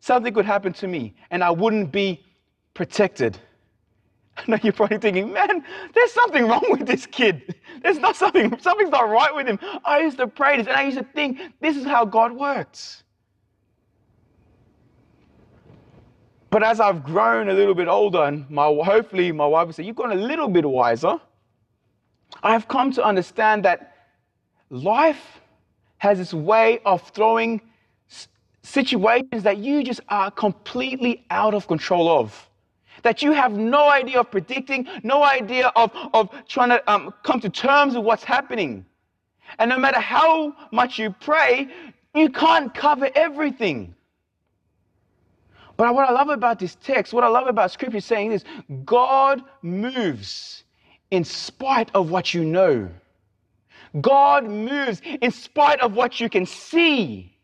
something 0.01 0.35
could 0.35 0.45
happen 0.45 0.71
to 0.73 0.87
me 0.87 1.15
and 1.31 1.43
I 1.43 1.49
wouldn't 1.49 1.91
be 1.91 2.23
protected. 2.75 3.39
I 4.47 4.51
know 4.51 4.57
you're 4.63 4.73
probably 4.73 4.97
thinking, 4.97 5.31
man, 5.31 5.63
there's 5.93 6.11
something 6.11 6.47
wrong 6.47 6.65
with 6.69 6.87
this 6.87 7.05
kid. 7.05 7.55
There's 7.81 7.99
not 7.99 8.15
something, 8.15 8.57
something's 8.59 8.89
not 8.89 9.09
right 9.09 9.33
with 9.35 9.47
him. 9.47 9.59
I 9.85 9.99
used 9.99 10.17
to 10.17 10.27
pray 10.27 10.57
this 10.57 10.67
and 10.67 10.75
I 10.75 10.83
used 10.83 10.97
to 10.97 11.03
think 11.03 11.39
this 11.59 11.77
is 11.77 11.85
how 11.85 12.05
God 12.05 12.31
works. 12.31 13.03
But 16.49 16.63
as 16.63 16.79
I've 16.79 17.03
grown 17.03 17.49
a 17.49 17.53
little 17.53 17.73
bit 17.73 17.87
older, 17.87 18.23
and 18.23 18.49
my, 18.49 18.65
hopefully 18.65 19.31
my 19.31 19.45
wife 19.45 19.67
will 19.67 19.73
say, 19.73 19.83
You've 19.83 19.95
gotten 19.95 20.17
a 20.17 20.21
little 20.21 20.49
bit 20.49 20.65
wiser, 20.65 21.17
I've 22.43 22.67
come 22.67 22.91
to 22.93 23.03
understand 23.03 23.63
that 23.65 23.95
life 24.69 25.39
has 25.99 26.17
this 26.17 26.33
way 26.33 26.79
of 26.85 27.07
throwing 27.11 27.61
situations 28.63 29.43
that 29.43 29.57
you 29.57 29.83
just 29.83 30.01
are 30.09 30.29
completely 30.29 31.25
out 31.29 31.53
of 31.53 31.67
control 31.67 32.09
of. 32.09 32.49
That 33.03 33.21
you 33.21 33.31
have 33.31 33.53
no 33.53 33.89
idea 33.89 34.19
of 34.19 34.29
predicting, 34.29 34.87
no 35.03 35.23
idea 35.23 35.71
of, 35.75 35.91
of 36.13 36.29
trying 36.47 36.69
to 36.69 36.91
um, 36.91 37.13
come 37.23 37.39
to 37.41 37.49
terms 37.49 37.95
with 37.95 38.05
what's 38.05 38.23
happening. 38.23 38.85
And 39.59 39.69
no 39.69 39.77
matter 39.77 39.99
how 39.99 40.55
much 40.71 40.99
you 40.99 41.13
pray, 41.19 41.67
you 42.13 42.29
can't 42.29 42.73
cover 42.73 43.09
everything. 43.15 43.95
But 45.77 45.95
what 45.95 46.07
I 46.07 46.11
love 46.11 46.29
about 46.29 46.59
this 46.59 46.75
text, 46.83 47.11
what 47.13 47.23
I 47.23 47.27
love 47.27 47.47
about 47.47 47.71
scripture 47.71 48.01
saying 48.01 48.33
is 48.33 48.43
God 48.85 49.41
moves 49.61 50.63
in 51.09 51.23
spite 51.23 51.89
of 51.95 52.11
what 52.11 52.33
you 52.33 52.45
know. 52.45 52.89
God 53.99 54.45
moves 54.45 55.01
in 55.03 55.31
spite 55.31 55.81
of 55.81 55.93
what 55.93 56.19
you 56.19 56.29
can 56.29 56.45
see. 56.45 57.35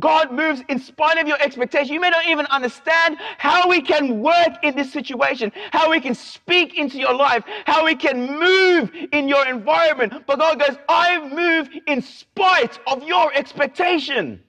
God 0.00 0.32
moves 0.32 0.62
in 0.68 0.78
spite 0.78 1.18
of 1.18 1.26
your 1.26 1.40
expectation. 1.40 1.92
You 1.92 2.00
may 2.00 2.10
not 2.10 2.26
even 2.26 2.46
understand 2.46 3.18
how 3.38 3.68
we 3.68 3.80
can 3.80 4.20
work 4.20 4.62
in 4.62 4.74
this 4.74 4.92
situation, 4.92 5.52
how 5.72 5.90
we 5.90 6.00
can 6.00 6.14
speak 6.14 6.78
into 6.78 6.98
your 6.98 7.14
life, 7.14 7.44
how 7.66 7.84
we 7.84 7.94
can 7.94 8.38
move 8.38 8.90
in 9.12 9.28
your 9.28 9.46
environment. 9.46 10.24
But 10.26 10.38
God 10.38 10.60
goes, 10.60 10.76
I 10.88 11.28
move 11.28 11.68
in 11.86 12.02
spite 12.02 12.78
of 12.86 13.02
your 13.02 13.32
expectation. 13.34 14.42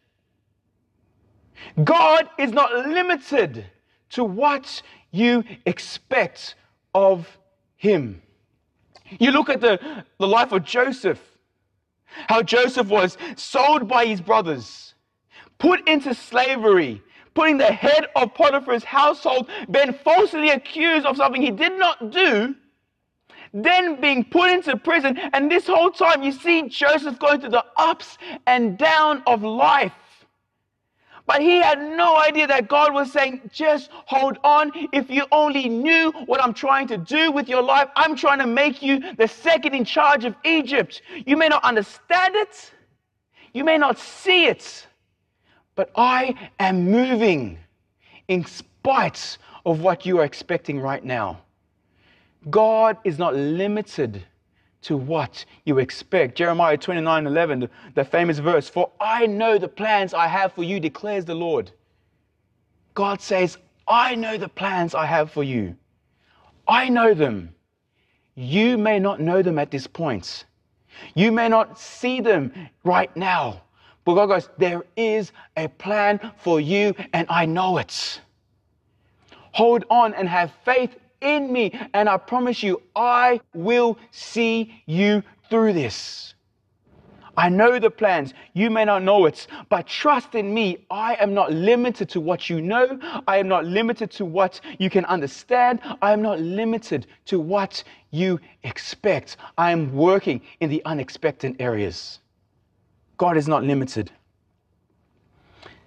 God 1.83 2.29
is 2.37 2.51
not 2.51 2.87
limited 2.87 3.65
to 4.11 4.23
what 4.23 4.81
you 5.11 5.43
expect 5.65 6.55
of 6.93 7.27
Him. 7.75 8.21
You 9.19 9.31
look 9.31 9.49
at 9.49 9.61
the, 9.61 10.03
the 10.19 10.27
life 10.27 10.51
of 10.51 10.63
Joseph, 10.63 11.21
how 12.27 12.41
Joseph 12.41 12.87
was 12.87 13.17
sold 13.35 13.87
by 13.87 14.05
his 14.05 14.21
brothers, 14.21 14.90
put 15.61 15.87
into 15.87 16.13
slavery, 16.15 17.01
putting 17.35 17.57
the 17.57 17.71
head 17.71 18.07
of 18.15 18.33
Potiphar's 18.33 18.83
household, 18.83 19.47
been 19.69 19.93
falsely 19.93 20.49
accused 20.49 21.05
of 21.05 21.17
something 21.17 21.39
he 21.39 21.51
did 21.51 21.77
not 21.77 22.09
do, 22.09 22.55
then 23.53 24.01
being 24.01 24.23
put 24.23 24.49
into 24.49 24.75
prison. 24.75 25.19
And 25.33 25.51
this 25.51 25.67
whole 25.67 25.91
time, 25.91 26.23
you 26.23 26.31
see 26.31 26.67
Joseph 26.67 27.19
going 27.19 27.41
through 27.41 27.51
the 27.51 27.65
ups 27.77 28.17
and 28.47 28.75
down 28.75 29.21
of 29.27 29.43
life. 29.43 29.93
But 31.27 31.41
he 31.41 31.57
had 31.57 31.79
no 31.79 32.17
idea 32.17 32.47
that 32.47 32.67
God 32.67 32.91
was 32.91 33.11
saying, 33.11 33.51
just 33.53 33.91
hold 33.91 34.39
on. 34.43 34.71
If 34.91 35.11
you 35.11 35.27
only 35.31 35.69
knew 35.69 36.11
what 36.25 36.43
I'm 36.43 36.55
trying 36.55 36.87
to 36.87 36.97
do 36.97 37.31
with 37.31 37.47
your 37.47 37.61
life, 37.61 37.89
I'm 37.95 38.15
trying 38.15 38.39
to 38.39 38.47
make 38.47 38.81
you 38.81 39.13
the 39.15 39.27
second 39.27 39.75
in 39.75 39.85
charge 39.85 40.25
of 40.25 40.33
Egypt. 40.43 41.03
You 41.27 41.37
may 41.37 41.49
not 41.49 41.63
understand 41.63 42.35
it, 42.35 42.71
you 43.53 43.63
may 43.63 43.77
not 43.77 43.99
see 43.99 44.45
it, 44.45 44.87
but 45.81 45.89
I 45.95 46.35
am 46.59 46.91
moving 46.91 47.57
in 48.27 48.45
spite 48.45 49.39
of 49.65 49.81
what 49.81 50.05
you 50.05 50.19
are 50.19 50.23
expecting 50.23 50.79
right 50.79 51.03
now. 51.03 51.41
God 52.51 52.97
is 53.03 53.17
not 53.17 53.33
limited 53.33 54.23
to 54.83 54.95
what 54.95 55.43
you 55.65 55.79
expect. 55.79 56.37
Jeremiah 56.37 56.77
29 56.77 57.25
11, 57.25 57.61
the, 57.61 57.69
the 57.95 58.05
famous 58.05 58.37
verse, 58.37 58.69
For 58.69 58.91
I 58.99 59.25
know 59.25 59.57
the 59.57 59.67
plans 59.67 60.13
I 60.13 60.27
have 60.27 60.53
for 60.53 60.61
you, 60.61 60.79
declares 60.79 61.25
the 61.25 61.33
Lord. 61.33 61.71
God 62.93 63.19
says, 63.19 63.57
I 63.87 64.13
know 64.13 64.37
the 64.37 64.49
plans 64.49 64.93
I 64.93 65.07
have 65.07 65.31
for 65.31 65.43
you. 65.43 65.75
I 66.67 66.89
know 66.89 67.15
them. 67.15 67.55
You 68.35 68.77
may 68.77 68.99
not 68.99 69.19
know 69.19 69.41
them 69.41 69.57
at 69.57 69.71
this 69.71 69.87
point. 69.87 70.45
You 71.15 71.31
may 71.31 71.49
not 71.49 71.79
see 71.79 72.21
them 72.21 72.53
right 72.83 73.15
now. 73.17 73.63
But 74.05 74.15
God 74.15 74.27
goes, 74.27 74.49
There 74.57 74.83
is 74.95 75.31
a 75.57 75.67
plan 75.67 76.31
for 76.37 76.59
you, 76.59 76.95
and 77.13 77.27
I 77.29 77.45
know 77.45 77.77
it. 77.77 78.21
Hold 79.53 79.85
on 79.89 80.13
and 80.13 80.27
have 80.27 80.51
faith 80.63 80.95
in 81.21 81.51
me. 81.51 81.77
And 81.93 82.09
I 82.09 82.17
promise 82.17 82.63
you, 82.63 82.81
I 82.95 83.41
will 83.53 83.97
see 84.11 84.81
you 84.85 85.23
through 85.49 85.73
this. 85.73 86.33
I 87.37 87.47
know 87.49 87.79
the 87.79 87.89
plans. 87.89 88.33
You 88.53 88.69
may 88.69 88.83
not 88.83 89.03
know 89.03 89.25
it, 89.25 89.47
but 89.69 89.87
trust 89.87 90.35
in 90.35 90.53
me. 90.53 90.85
I 90.91 91.15
am 91.15 91.33
not 91.33 91.51
limited 91.51 92.09
to 92.09 92.19
what 92.19 92.49
you 92.49 92.61
know. 92.61 92.99
I 93.27 93.37
am 93.37 93.47
not 93.47 93.65
limited 93.65 94.11
to 94.11 94.25
what 94.25 94.59
you 94.79 94.89
can 94.89 95.05
understand. 95.05 95.79
I 96.01 96.11
am 96.11 96.21
not 96.21 96.39
limited 96.41 97.07
to 97.25 97.39
what 97.39 97.83
you 98.11 98.39
expect. 98.63 99.37
I 99.57 99.71
am 99.71 99.93
working 99.93 100.41
in 100.59 100.69
the 100.69 100.83
unexpected 100.85 101.55
areas. 101.59 102.19
God 103.21 103.37
is 103.37 103.47
not 103.47 103.63
limited. 103.63 104.11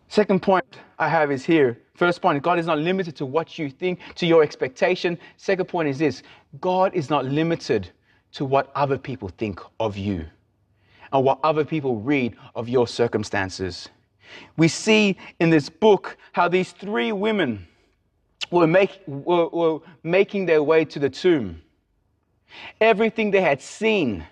Second 0.06 0.40
point 0.40 0.64
I 1.00 1.08
have 1.08 1.32
is 1.32 1.44
here 1.44 1.80
First 1.94 2.22
point, 2.22 2.42
God 2.44 2.60
is 2.60 2.66
not 2.66 2.78
limited 2.78 3.16
to 3.16 3.26
what 3.26 3.58
you 3.58 3.70
think, 3.70 3.98
to 4.16 4.26
your 4.26 4.44
expectation. 4.44 5.18
Second 5.36 5.66
point 5.66 5.88
is 5.88 5.98
this 5.98 6.22
God 6.60 6.94
is 6.94 7.10
not 7.10 7.24
limited 7.24 7.90
to 8.32 8.44
what 8.44 8.70
other 8.76 8.98
people 8.98 9.28
think 9.28 9.60
of 9.80 9.96
you 9.96 10.26
and 11.12 11.24
what 11.24 11.40
other 11.42 11.64
people 11.64 12.00
read 12.00 12.36
of 12.54 12.68
your 12.68 12.86
circumstances. 12.86 13.88
We 14.56 14.68
see 14.68 15.16
in 15.40 15.50
this 15.50 15.68
book 15.68 16.16
how 16.32 16.48
these 16.48 16.70
three 16.70 17.10
women 17.10 17.66
were, 18.50 18.66
make, 18.68 19.00
were, 19.06 19.48
were 19.48 19.78
making 20.04 20.46
their 20.46 20.62
way 20.62 20.84
to 20.84 21.00
the 21.00 21.10
tomb. 21.10 21.62
Everything 22.80 23.30
they 23.30 23.40
had 23.40 23.60
seen, 23.60 24.24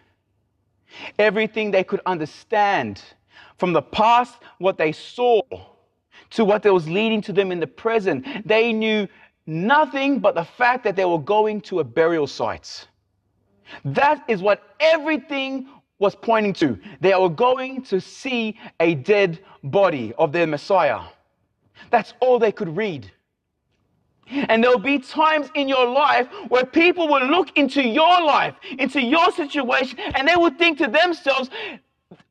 everything 1.18 1.70
they 1.70 1.84
could 1.84 2.00
understand 2.06 3.02
from 3.58 3.72
the 3.72 3.82
past, 3.82 4.38
what 4.58 4.78
they 4.78 4.92
saw 4.92 5.40
to 6.30 6.44
what 6.44 6.64
was 6.64 6.88
leading 6.88 7.20
to 7.22 7.32
them 7.32 7.52
in 7.52 7.60
the 7.60 7.66
present. 7.66 8.26
They 8.46 8.72
knew 8.72 9.06
nothing 9.46 10.18
but 10.18 10.34
the 10.34 10.44
fact 10.44 10.84
that 10.84 10.96
they 10.96 11.04
were 11.04 11.18
going 11.18 11.60
to 11.62 11.80
a 11.80 11.84
burial 11.84 12.26
site. 12.26 12.88
That 13.84 14.24
is 14.28 14.42
what 14.42 14.74
everything 14.80 15.68
was 15.98 16.14
pointing 16.14 16.52
to. 16.54 16.78
They 17.00 17.14
were 17.14 17.28
going 17.28 17.82
to 17.82 18.00
see 18.00 18.58
a 18.80 18.94
dead 18.94 19.40
body 19.62 20.12
of 20.18 20.32
their 20.32 20.46
Messiah. 20.46 21.00
That's 21.90 22.14
all 22.20 22.38
they 22.38 22.52
could 22.52 22.76
read. 22.76 23.10
And 24.32 24.62
there'll 24.62 24.78
be 24.78 24.98
times 24.98 25.50
in 25.54 25.68
your 25.68 25.86
life 25.86 26.26
where 26.48 26.64
people 26.64 27.08
will 27.08 27.26
look 27.26 27.56
into 27.56 27.82
your 27.82 28.22
life, 28.22 28.54
into 28.78 29.00
your 29.00 29.30
situation, 29.32 29.98
and 29.98 30.26
they 30.26 30.36
will 30.36 30.50
think 30.50 30.78
to 30.78 30.88
themselves, 30.88 31.50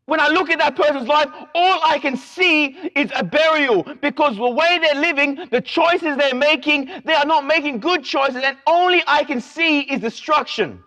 when 0.05 0.19
I 0.19 0.27
look 0.27 0.49
at 0.49 0.59
that 0.59 0.75
person's 0.75 1.07
life, 1.07 1.29
all 1.55 1.79
I 1.83 1.97
can 1.99 2.17
see 2.17 2.91
is 2.95 3.11
a 3.15 3.23
burial 3.23 3.83
because 4.01 4.35
the 4.35 4.49
way 4.49 4.79
they're 4.81 4.99
living, 4.99 5.39
the 5.51 5.61
choices 5.61 6.17
they're 6.17 6.35
making, 6.35 6.91
they 7.05 7.13
are 7.13 7.25
not 7.25 7.45
making 7.45 7.79
good 7.79 8.03
choices, 8.03 8.43
and 8.43 8.57
only 8.67 9.03
I 9.07 9.23
can 9.23 9.39
see 9.39 9.81
is 9.81 10.01
destruction. 10.01 10.83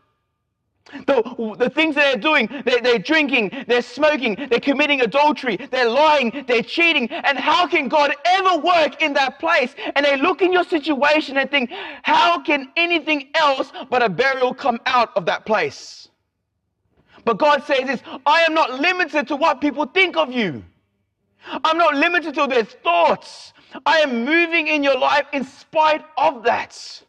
The, 1.06 1.54
the 1.58 1.70
things 1.70 1.94
that 1.94 2.04
they're 2.12 2.20
doing, 2.20 2.48
they're, 2.64 2.80
they're 2.80 2.98
drinking, 2.98 3.64
they're 3.66 3.82
smoking, 3.82 4.36
they're 4.50 4.60
committing 4.60 5.00
adultery, 5.00 5.56
they're 5.70 5.88
lying, 5.88 6.44
they're 6.46 6.62
cheating. 6.62 7.10
And 7.10 7.38
how 7.38 7.66
can 7.66 7.88
God 7.88 8.14
ever 8.26 8.58
work 8.58 9.02
in 9.02 9.14
that 9.14 9.38
place? 9.38 9.74
And 9.96 10.04
they 10.04 10.16
look 10.16 10.42
in 10.42 10.52
your 10.52 10.64
situation 10.64 11.38
and 11.38 11.50
think, 11.50 11.70
how 12.02 12.40
can 12.42 12.70
anything 12.76 13.30
else 13.34 13.72
but 13.90 14.02
a 14.02 14.08
burial 14.08 14.52
come 14.52 14.78
out 14.86 15.10
of 15.16 15.24
that 15.26 15.46
place? 15.46 16.08
But 17.24 17.38
God 17.38 17.64
says 17.64 17.86
this 17.86 18.02
I 18.26 18.42
am 18.42 18.54
not 18.54 18.78
limited 18.80 19.26
to 19.28 19.36
what 19.36 19.60
people 19.60 19.86
think 19.86 20.16
of 20.16 20.32
you. 20.32 20.62
I'm 21.64 21.78
not 21.78 21.94
limited 21.94 22.34
to 22.34 22.46
their 22.46 22.64
thoughts. 22.64 23.52
I 23.86 23.98
am 23.98 24.24
moving 24.24 24.68
in 24.68 24.82
your 24.82 24.98
life 24.98 25.26
in 25.32 25.44
spite 25.44 26.04
of 26.16 26.42
that. 26.44 27.02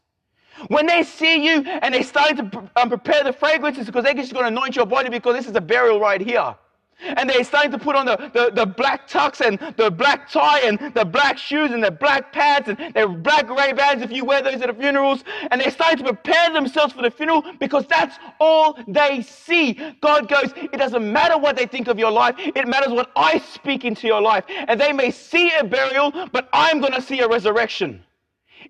When 0.67 0.85
they 0.85 1.03
see 1.03 1.45
you 1.45 1.63
and 1.63 1.93
they 1.93 2.01
start 2.01 2.37
to 2.37 2.69
um, 2.75 2.89
prepare 2.89 3.23
the 3.23 3.33
fragrances 3.33 3.85
because 3.85 4.03
they're 4.03 4.13
just 4.13 4.33
going 4.33 4.43
to 4.43 4.47
anoint 4.47 4.75
your 4.75 4.85
body 4.85 5.09
because 5.09 5.35
this 5.35 5.47
is 5.47 5.55
a 5.55 5.61
burial 5.61 5.99
right 5.99 6.21
here. 6.21 6.55
And 7.01 7.29
they're 7.29 7.43
starting 7.43 7.71
to 7.71 7.77
put 7.77 7.97
on 7.97 8.05
the, 8.05 8.15
the, 8.33 8.51
the, 8.53 8.65
black 8.65 9.09
tux 9.09 9.45
and 9.45 9.59
the 9.75 9.91
black 9.91 10.29
tie 10.31 10.61
and 10.61 10.79
the 10.93 11.03
black 11.03 11.37
shoes 11.37 11.71
and 11.71 11.83
the 11.83 11.91
black 11.91 12.31
pads 12.31 12.69
and 12.69 12.95
their 12.95 13.09
black 13.09 13.49
Ray 13.49 13.73
Bans 13.73 14.01
if 14.01 14.11
you 14.11 14.23
wear 14.23 14.41
those 14.41 14.61
at 14.61 14.67
the 14.67 14.73
funerals. 14.73 15.25
And 15.51 15.59
they're 15.59 15.71
starting 15.71 15.97
to 15.97 16.03
prepare 16.05 16.53
themselves 16.53 16.93
for 16.93 17.01
the 17.01 17.11
funeral 17.11 17.43
because 17.59 17.85
that's 17.87 18.17
all 18.39 18.79
they 18.87 19.21
see. 19.23 19.73
God 19.99 20.29
goes, 20.29 20.53
it 20.55 20.77
doesn't 20.77 21.11
matter 21.11 21.37
what 21.37 21.57
they 21.57 21.65
think 21.65 21.89
of 21.89 21.99
your 21.99 22.11
life. 22.11 22.35
It 22.37 22.65
matters 22.65 22.93
what 22.93 23.11
I 23.17 23.39
speak 23.39 23.83
into 23.83 24.07
your 24.07 24.21
life. 24.21 24.45
And 24.47 24.79
they 24.79 24.93
may 24.93 25.11
see 25.11 25.51
a 25.59 25.65
burial, 25.65 26.13
but 26.31 26.47
I'm 26.53 26.79
going 26.79 26.93
to 26.93 27.01
see 27.01 27.19
a 27.19 27.27
resurrection. 27.27 28.05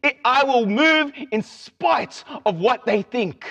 It, 0.03 0.17
I 0.25 0.43
will 0.43 0.65
move 0.65 1.11
in 1.31 1.41
spite 1.41 2.23
of 2.45 2.57
what 2.59 2.85
they 2.85 3.01
think. 3.01 3.45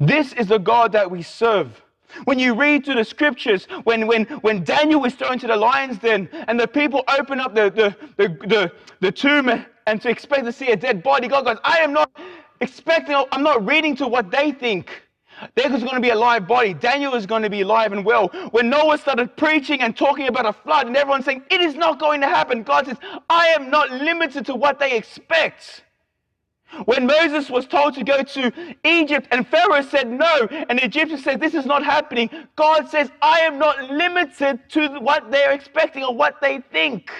This 0.00 0.32
is 0.32 0.48
the 0.48 0.58
God 0.58 0.92
that 0.92 1.10
we 1.10 1.22
serve. 1.22 1.82
When 2.24 2.38
you 2.38 2.54
read 2.54 2.84
through 2.84 2.96
the 2.96 3.04
scriptures, 3.04 3.66
when, 3.84 4.06
when, 4.06 4.24
when 4.42 4.64
Daniel 4.64 5.00
was 5.00 5.14
thrown 5.14 5.38
to 5.38 5.46
the 5.46 5.56
lion's 5.56 5.98
den 5.98 6.28
and 6.48 6.58
the 6.58 6.66
people 6.66 7.04
open 7.18 7.40
up 7.40 7.54
the, 7.54 7.70
the, 7.70 7.96
the, 8.16 8.46
the, 8.46 8.72
the 9.00 9.12
tomb 9.12 9.64
and 9.86 10.02
to 10.02 10.08
expect 10.08 10.44
to 10.44 10.52
see 10.52 10.72
a 10.72 10.76
dead 10.76 11.02
body, 11.02 11.28
God 11.28 11.44
goes, 11.44 11.58
I 11.64 11.78
am 11.78 11.92
not 11.92 12.10
expecting, 12.60 13.16
I'm 13.32 13.42
not 13.42 13.64
reading 13.66 13.94
to 13.96 14.08
what 14.08 14.30
they 14.30 14.52
think. 14.52 15.02
There's 15.54 15.82
going 15.82 15.94
to 15.94 16.00
be 16.00 16.10
a 16.10 16.16
live 16.16 16.46
body. 16.46 16.74
Daniel 16.74 17.14
is 17.14 17.26
going 17.26 17.42
to 17.42 17.50
be 17.50 17.62
alive 17.62 17.92
and 17.92 18.04
well. 18.04 18.28
When 18.50 18.68
Noah 18.68 18.98
started 18.98 19.36
preaching 19.36 19.80
and 19.80 19.96
talking 19.96 20.28
about 20.28 20.46
a 20.46 20.52
flood, 20.52 20.86
and 20.86 20.96
everyone 20.96 21.22
saying, 21.22 21.44
It 21.50 21.60
is 21.60 21.74
not 21.74 21.98
going 21.98 22.20
to 22.20 22.26
happen, 22.26 22.62
God 22.62 22.86
says, 22.86 22.98
I 23.28 23.48
am 23.48 23.70
not 23.70 23.90
limited 23.90 24.46
to 24.46 24.54
what 24.54 24.78
they 24.78 24.96
expect. 24.96 25.84
When 26.84 27.06
Moses 27.06 27.50
was 27.50 27.66
told 27.66 27.94
to 27.94 28.04
go 28.04 28.22
to 28.22 28.52
Egypt 28.84 29.26
and 29.32 29.46
Pharaoh 29.46 29.82
said 29.82 30.08
no, 30.08 30.46
and 30.50 30.78
the 30.78 30.84
Egyptians 30.84 31.24
said, 31.24 31.40
This 31.40 31.54
is 31.54 31.66
not 31.66 31.84
happening, 31.84 32.30
God 32.56 32.88
says, 32.88 33.10
I 33.20 33.40
am 33.40 33.58
not 33.58 33.90
limited 33.90 34.60
to 34.70 34.98
what 35.00 35.30
they're 35.30 35.52
expecting 35.52 36.04
or 36.04 36.14
what 36.14 36.40
they 36.40 36.60
think. 36.72 37.10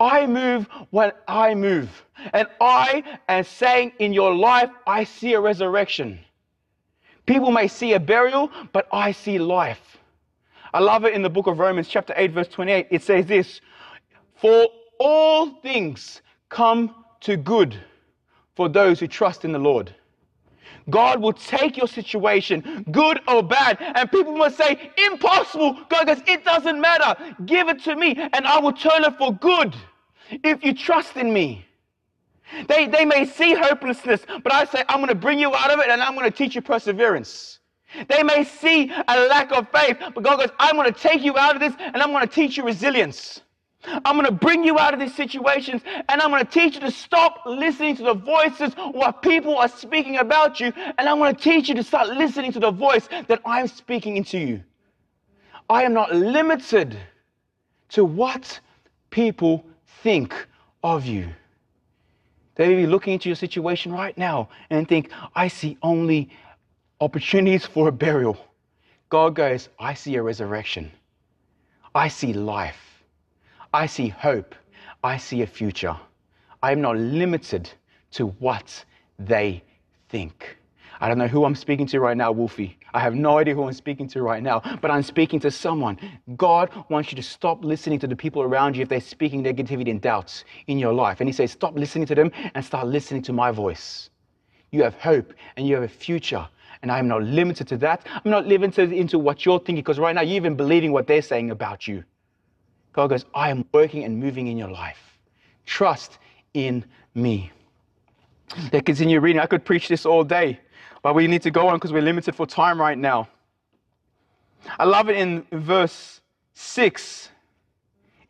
I 0.00 0.26
move 0.26 0.68
when 0.90 1.12
I 1.28 1.54
move. 1.54 2.04
And 2.32 2.46
I 2.60 3.02
am 3.28 3.44
saying 3.44 3.92
in 3.98 4.12
your 4.12 4.34
life, 4.34 4.70
I 4.86 5.04
see 5.04 5.34
a 5.34 5.40
resurrection. 5.40 6.18
People 7.26 7.50
may 7.50 7.68
see 7.68 7.94
a 7.94 8.00
burial, 8.00 8.50
but 8.72 8.86
I 8.92 9.12
see 9.12 9.38
life. 9.38 9.98
I 10.72 10.80
love 10.80 11.04
it 11.04 11.14
in 11.14 11.22
the 11.22 11.30
book 11.30 11.46
of 11.46 11.58
Romans, 11.58 11.88
chapter 11.88 12.12
8, 12.16 12.32
verse 12.32 12.48
28. 12.48 12.88
It 12.90 13.02
says 13.02 13.26
this 13.26 13.60
For 14.36 14.66
all 14.98 15.50
things 15.62 16.20
come 16.48 16.94
to 17.20 17.36
good 17.36 17.76
for 18.54 18.68
those 18.68 19.00
who 19.00 19.06
trust 19.06 19.44
in 19.44 19.52
the 19.52 19.58
Lord. 19.58 19.94
God 20.90 21.22
will 21.22 21.32
take 21.32 21.76
your 21.76 21.88
situation, 21.88 22.84
good 22.90 23.20
or 23.26 23.42
bad, 23.42 23.78
and 23.80 24.10
people 24.10 24.36
must 24.36 24.58
say, 24.58 24.90
Impossible. 25.06 25.78
God 25.88 26.06
goes, 26.06 26.20
It 26.26 26.44
doesn't 26.44 26.80
matter. 26.80 27.36
Give 27.46 27.68
it 27.68 27.82
to 27.84 27.96
me, 27.96 28.16
and 28.16 28.46
I 28.46 28.58
will 28.58 28.72
turn 28.72 29.04
it 29.04 29.16
for 29.16 29.32
good 29.32 29.74
if 30.30 30.62
you 30.62 30.74
trust 30.74 31.16
in 31.16 31.32
me. 31.32 31.64
They, 32.68 32.86
they 32.86 33.04
may 33.04 33.24
see 33.26 33.54
hopelessness, 33.54 34.24
but 34.42 34.52
I 34.52 34.64
say, 34.64 34.84
I'm 34.88 34.98
going 34.98 35.08
to 35.08 35.14
bring 35.14 35.38
you 35.38 35.54
out 35.54 35.70
of 35.72 35.80
it 35.80 35.88
and 35.88 36.02
I'm 36.02 36.14
going 36.14 36.30
to 36.30 36.36
teach 36.36 36.54
you 36.54 36.62
perseverance. 36.62 37.60
They 38.08 38.22
may 38.22 38.44
see 38.44 38.90
a 39.08 39.26
lack 39.26 39.52
of 39.52 39.68
faith, 39.70 39.98
but 40.00 40.22
God 40.22 40.38
goes, 40.38 40.50
I'm 40.58 40.76
going 40.76 40.92
to 40.92 40.98
take 40.98 41.22
you 41.22 41.36
out 41.38 41.54
of 41.54 41.60
this 41.60 41.74
and 41.78 41.96
I'm 41.96 42.10
going 42.10 42.26
to 42.26 42.32
teach 42.32 42.56
you 42.56 42.64
resilience. 42.64 43.40
I'm 43.86 44.16
going 44.16 44.26
to 44.26 44.32
bring 44.32 44.64
you 44.64 44.78
out 44.78 44.94
of 44.94 45.00
these 45.00 45.14
situations 45.14 45.82
and 46.08 46.20
I'm 46.20 46.30
going 46.30 46.44
to 46.44 46.50
teach 46.50 46.74
you 46.74 46.80
to 46.80 46.90
stop 46.90 47.42
listening 47.44 47.96
to 47.96 48.02
the 48.02 48.14
voices 48.14 48.72
what 48.74 49.22
people 49.22 49.58
are 49.58 49.68
speaking 49.68 50.16
about 50.16 50.58
you. 50.58 50.72
And 50.98 51.08
I'm 51.08 51.18
going 51.18 51.34
to 51.34 51.40
teach 51.40 51.68
you 51.68 51.74
to 51.74 51.84
start 51.84 52.08
listening 52.08 52.52
to 52.52 52.60
the 52.60 52.70
voice 52.70 53.08
that 53.28 53.40
I'm 53.44 53.66
speaking 53.66 54.16
into 54.16 54.38
you. 54.38 54.62
I 55.68 55.82
am 55.82 55.92
not 55.92 56.14
limited 56.14 56.96
to 57.90 58.04
what 58.04 58.60
people 59.10 59.64
think 60.02 60.34
of 60.82 61.06
you. 61.06 61.28
They 62.54 62.68
may 62.68 62.76
be 62.76 62.86
looking 62.86 63.14
into 63.14 63.28
your 63.28 63.36
situation 63.36 63.92
right 63.92 64.16
now 64.16 64.48
and 64.70 64.88
think, 64.88 65.10
I 65.34 65.48
see 65.48 65.76
only 65.82 66.30
opportunities 67.00 67.66
for 67.66 67.88
a 67.88 67.92
burial. 67.92 68.36
God 69.08 69.34
goes, 69.34 69.68
I 69.78 69.94
see 69.94 70.14
a 70.16 70.22
resurrection. 70.22 70.90
I 71.94 72.08
see 72.08 72.32
life. 72.32 73.02
I 73.72 73.86
see 73.86 74.08
hope. 74.08 74.54
I 75.02 75.16
see 75.16 75.42
a 75.42 75.46
future. 75.46 75.96
I 76.62 76.72
am 76.72 76.80
not 76.80 76.96
limited 76.96 77.70
to 78.12 78.28
what 78.28 78.84
they 79.18 79.62
think. 80.08 80.56
I 81.00 81.08
don't 81.08 81.18
know 81.18 81.26
who 81.26 81.44
I'm 81.44 81.54
speaking 81.54 81.86
to 81.88 82.00
right 82.00 82.16
now, 82.16 82.32
Wolfie. 82.32 82.78
I 82.92 83.00
have 83.00 83.14
no 83.14 83.38
idea 83.38 83.54
who 83.54 83.66
I'm 83.66 83.72
speaking 83.72 84.08
to 84.08 84.22
right 84.22 84.42
now, 84.42 84.62
but 84.80 84.90
I'm 84.90 85.02
speaking 85.02 85.40
to 85.40 85.50
someone. 85.50 85.98
God 86.36 86.70
wants 86.88 87.10
you 87.10 87.16
to 87.16 87.22
stop 87.22 87.64
listening 87.64 87.98
to 88.00 88.06
the 88.06 88.16
people 88.16 88.42
around 88.42 88.76
you 88.76 88.82
if 88.82 88.88
they're 88.88 89.00
speaking 89.00 89.42
negativity 89.42 89.90
and 89.90 90.00
doubts 90.00 90.44
in 90.66 90.78
your 90.78 90.92
life. 90.92 91.20
And 91.20 91.28
He 91.28 91.32
says, 91.32 91.52
stop 91.52 91.76
listening 91.76 92.06
to 92.06 92.14
them 92.14 92.30
and 92.54 92.64
start 92.64 92.86
listening 92.86 93.22
to 93.22 93.32
my 93.32 93.50
voice. 93.50 94.10
You 94.70 94.82
have 94.82 94.94
hope 94.96 95.32
and 95.56 95.66
you 95.66 95.74
have 95.74 95.84
a 95.84 95.88
future. 95.88 96.46
And 96.82 96.92
I'm 96.92 97.08
not 97.08 97.22
limited 97.22 97.66
to 97.68 97.76
that. 97.78 98.06
I'm 98.06 98.30
not 98.30 98.46
limited 98.46 98.92
into 98.92 99.18
what 99.18 99.44
you're 99.44 99.58
thinking 99.58 99.76
because 99.76 99.98
right 99.98 100.14
now 100.14 100.20
you're 100.20 100.36
even 100.36 100.54
believing 100.54 100.92
what 100.92 101.06
they're 101.06 101.22
saying 101.22 101.50
about 101.50 101.88
you. 101.88 102.04
God 102.92 103.08
goes, 103.08 103.24
I 103.34 103.50
am 103.50 103.64
working 103.72 104.04
and 104.04 104.18
moving 104.18 104.46
in 104.48 104.56
your 104.56 104.70
life. 104.70 105.18
Trust 105.66 106.18
in 106.54 106.84
me. 107.14 107.50
They 108.70 108.80
continue 108.80 109.20
reading. 109.20 109.40
I 109.40 109.46
could 109.46 109.64
preach 109.64 109.88
this 109.88 110.06
all 110.06 110.22
day. 110.22 110.60
But 111.04 111.14
we 111.14 111.26
need 111.26 111.42
to 111.42 111.50
go 111.50 111.68
on 111.68 111.74
because 111.74 111.92
we're 111.92 112.00
limited 112.00 112.34
for 112.34 112.46
time 112.46 112.80
right 112.80 112.96
now. 112.96 113.28
I 114.78 114.84
love 114.84 115.10
it 115.10 115.18
in 115.18 115.44
verse 115.52 116.22
6. 116.54 117.28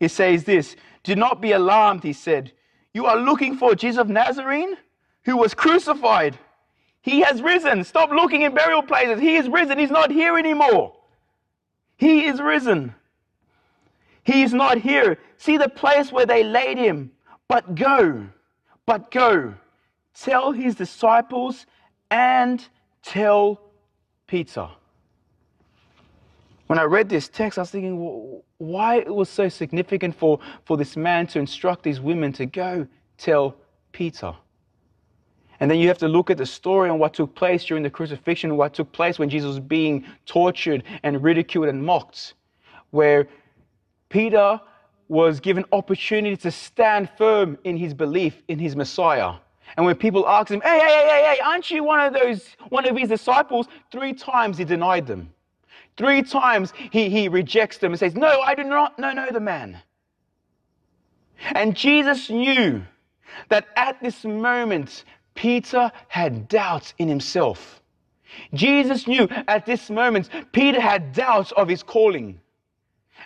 It 0.01 0.09
says 0.09 0.43
this 0.43 0.75
Do 1.01 1.15
not 1.15 1.39
be 1.39 1.53
alarmed, 1.53 2.03
he 2.03 2.11
said. 2.11 2.51
You 2.93 3.05
are 3.05 3.15
looking 3.15 3.55
for 3.55 3.75
Jesus 3.75 4.01
of 4.01 4.09
Nazarene 4.09 4.75
who 5.23 5.37
was 5.37 5.53
crucified. 5.53 6.37
He 7.01 7.21
has 7.21 7.41
risen. 7.41 7.85
Stop 7.85 8.09
looking 8.09 8.41
in 8.41 8.53
burial 8.53 8.83
places. 8.83 9.21
He 9.21 9.37
is 9.37 9.47
risen. 9.47 9.79
He's 9.79 9.89
not 9.89 10.11
here 10.11 10.37
anymore. 10.37 10.97
He 11.95 12.25
is 12.25 12.41
risen. 12.41 12.93
He 14.23 14.43
is 14.43 14.53
not 14.53 14.79
here. 14.79 15.17
See 15.37 15.55
the 15.55 15.69
place 15.69 16.11
where 16.11 16.25
they 16.25 16.43
laid 16.43 16.77
him. 16.77 17.11
But 17.47 17.75
go, 17.75 18.27
but 18.85 19.11
go. 19.11 19.53
Tell 20.13 20.51
his 20.51 20.75
disciples 20.75 21.65
and 22.11 22.67
tell 23.03 23.59
Peter. 24.27 24.67
When 26.67 26.79
I 26.79 26.83
read 26.83 27.09
this 27.09 27.27
text, 27.27 27.57
I 27.57 27.61
was 27.61 27.71
thinking 27.71 28.41
why 28.57 28.97
it 28.97 29.13
was 29.13 29.29
so 29.29 29.49
significant 29.49 30.15
for, 30.15 30.39
for 30.65 30.77
this 30.77 30.97
man 30.97 31.27
to 31.27 31.39
instruct 31.39 31.83
these 31.83 31.99
women 31.99 32.33
to 32.33 32.45
go 32.45 32.87
tell 33.17 33.55
Peter. 33.91 34.33
And 35.59 35.71
then 35.71 35.79
you 35.79 35.87
have 35.87 35.97
to 35.99 36.07
look 36.07 36.29
at 36.29 36.37
the 36.37 36.45
story 36.45 36.89
and 36.89 36.99
what 36.99 37.13
took 37.13 37.33
place 37.35 37.63
during 37.63 37.83
the 37.83 37.89
crucifixion, 37.89 38.57
what 38.57 38.73
took 38.73 38.91
place 38.91 39.19
when 39.19 39.29
Jesus 39.29 39.47
was 39.47 39.59
being 39.59 40.05
tortured 40.25 40.83
and 41.03 41.23
ridiculed 41.23 41.69
and 41.69 41.83
mocked, 41.83 42.33
where 42.89 43.27
Peter 44.09 44.59
was 45.07 45.39
given 45.39 45.63
opportunity 45.71 46.35
to 46.35 46.51
stand 46.51 47.09
firm 47.17 47.57
in 47.63 47.77
his 47.77 47.93
belief 47.93 48.41
in 48.47 48.59
his 48.59 48.75
Messiah. 48.75 49.35
And 49.77 49.85
when 49.85 49.95
people 49.95 50.27
ask 50.27 50.49
him, 50.49 50.61
hey, 50.61 50.79
hey, 50.79 51.07
hey, 51.07 51.35
hey, 51.35 51.39
aren't 51.43 51.69
you 51.69 51.83
one 51.83 51.99
of 51.99 52.13
those, 52.13 52.55
one 52.69 52.87
of 52.87 52.95
his 52.95 53.09
disciples? 53.09 53.67
Three 53.91 54.13
times 54.13 54.57
he 54.57 54.63
denied 54.63 55.07
them. 55.07 55.29
Three 55.97 56.21
times 56.21 56.73
he, 56.91 57.09
he 57.09 57.27
rejects 57.27 57.77
them 57.77 57.91
and 57.91 57.99
says, 57.99 58.15
no, 58.15 58.41
I 58.41 58.55
do 58.55 58.63
not 58.63 58.97
know, 58.99 59.11
know 59.11 59.29
the 59.31 59.39
man. 59.39 59.81
And 61.53 61.75
Jesus 61.75 62.29
knew 62.29 62.83
that 63.49 63.67
at 63.75 64.01
this 64.01 64.23
moment, 64.23 65.03
Peter 65.35 65.91
had 66.07 66.47
doubts 66.47 66.93
in 66.97 67.07
himself. 67.07 67.81
Jesus 68.53 69.07
knew 69.07 69.27
at 69.47 69.65
this 69.65 69.89
moment, 69.89 70.29
Peter 70.51 70.79
had 70.79 71.13
doubts 71.13 71.51
of 71.53 71.67
his 71.67 71.83
calling. 71.83 72.39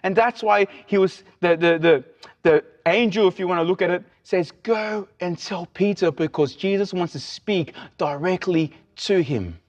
And 0.04 0.16
that's 0.16 0.42
why 0.42 0.68
he 0.86 0.98
was, 0.98 1.24
the, 1.40 1.56
the, 1.56 1.80
the, 1.80 2.04
the 2.44 2.64
angel, 2.86 3.28
if 3.28 3.40
you 3.40 3.48
want 3.48 3.60
to 3.60 3.64
look 3.64 3.82
at 3.82 3.90
it, 3.90 4.04
says, 4.24 4.52
Go 4.64 5.08
and 5.20 5.38
tell 5.38 5.66
Peter 5.68 6.12
because 6.12 6.56
Jesus 6.56 6.94
wants 6.94 7.14
to 7.14 7.20
speak 7.20 7.74
directly 7.98 8.74
to 8.98 9.22
him. 9.22 9.60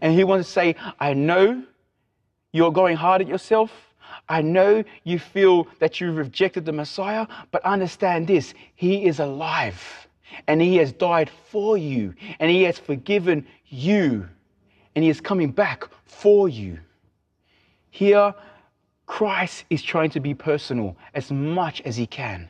And 0.00 0.14
he 0.14 0.24
wants 0.24 0.48
to 0.48 0.52
say, 0.52 0.76
I 1.00 1.14
know 1.14 1.62
you're 2.52 2.72
going 2.72 2.96
hard 2.96 3.22
at 3.22 3.28
yourself. 3.28 3.70
I 4.28 4.42
know 4.42 4.84
you 5.04 5.18
feel 5.18 5.66
that 5.78 6.00
you've 6.00 6.16
rejected 6.16 6.64
the 6.64 6.72
Messiah, 6.72 7.26
but 7.50 7.64
understand 7.64 8.28
this 8.28 8.54
He 8.74 9.06
is 9.06 9.20
alive 9.20 10.06
and 10.46 10.60
He 10.60 10.76
has 10.76 10.92
died 10.92 11.30
for 11.50 11.76
you 11.76 12.14
and 12.38 12.50
He 12.50 12.62
has 12.64 12.78
forgiven 12.78 13.46
you 13.66 14.28
and 14.94 15.02
He 15.02 15.10
is 15.10 15.20
coming 15.20 15.50
back 15.50 15.84
for 16.04 16.48
you. 16.48 16.78
Here, 17.90 18.34
Christ 19.12 19.66
is 19.68 19.82
trying 19.82 20.08
to 20.12 20.20
be 20.20 20.32
personal 20.32 20.96
as 21.12 21.30
much 21.30 21.82
as 21.82 21.96
He 21.96 22.06
can. 22.06 22.48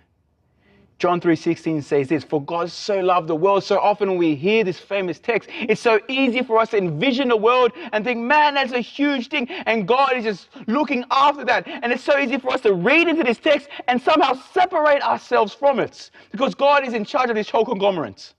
John 1.01 1.21
3:16 1.21 1.83
says 1.83 2.07
this, 2.07 2.23
for 2.23 2.41
God 2.41 2.71
so 2.71 3.01
loved 3.01 3.27
the 3.27 3.35
world. 3.35 3.65
So 3.65 3.81
often 3.81 4.17
we 4.17 4.37
hear 4.37 4.63
this 4.63 4.79
famous 4.79 5.19
text, 5.19 5.49
it's 5.53 5.81
so 5.81 5.99
easy 6.07 6.41
for 6.45 6.61
us 6.61 6.71
to 6.71 6.77
envision 6.77 7.27
the 7.27 7.37
world 7.37 7.73
and 7.93 8.05
think, 8.05 8.21
man, 8.21 8.55
that's 8.55 8.71
a 8.71 8.79
huge 8.79 9.27
thing. 9.27 9.49
And 9.67 9.89
God 9.89 10.17
is 10.17 10.23
just 10.23 10.51
looking 10.69 11.05
after 11.11 11.45
that. 11.47 11.67
And 11.67 11.93
it's 11.93 12.05
so 12.05 12.17
easy 12.17 12.39
for 12.39 12.53
us 12.53 12.61
to 12.61 12.75
read 12.75 13.09
into 13.09 13.25
this 13.25 13.39
text 13.39 13.69
and 13.89 14.01
somehow 14.01 14.35
separate 14.53 15.03
ourselves 15.03 15.53
from 15.53 15.81
it 15.81 16.13
because 16.31 16.55
God 16.55 16.87
is 16.87 16.95
in 16.95 17.05
charge 17.05 17.29
of 17.29 17.35
this 17.35 17.51
whole 17.51 17.65
conglomerate. 17.65 18.35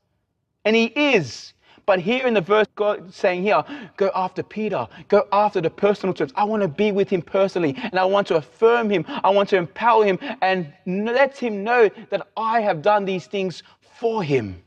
And 0.64 0.78
He 0.78 0.86
is. 0.86 1.54
But 1.86 2.00
here 2.00 2.26
in 2.26 2.34
the 2.34 2.42
verse, 2.42 2.68
God 2.76 3.14
saying 3.14 3.44
here, 3.44 3.64
go 3.98 4.10
after 4.16 4.42
Peter, 4.42 4.88
go 5.10 5.28
after 5.34 5.60
the 5.60 5.70
personal 5.70 6.14
terms. 6.14 6.32
I 6.36 6.46
want 6.46 6.62
to 6.62 6.68
be 6.68 6.92
with 6.92 7.10
him 7.10 7.22
personally, 7.22 7.76
and 7.78 8.00
I 8.00 8.06
want 8.06 8.28
to 8.28 8.36
affirm 8.36 8.90
him. 8.90 9.06
I 9.08 9.30
want 9.32 9.50
to 9.50 9.58
empower 9.58 10.06
him 10.06 10.18
and 10.42 10.72
let 10.86 11.38
him 11.38 11.64
know 11.64 11.90
that 12.10 12.28
I 12.38 12.62
have 12.62 12.82
done 12.82 13.04
these 13.04 13.28
things 13.28 13.64
for 13.82 14.24
him. 14.24 14.62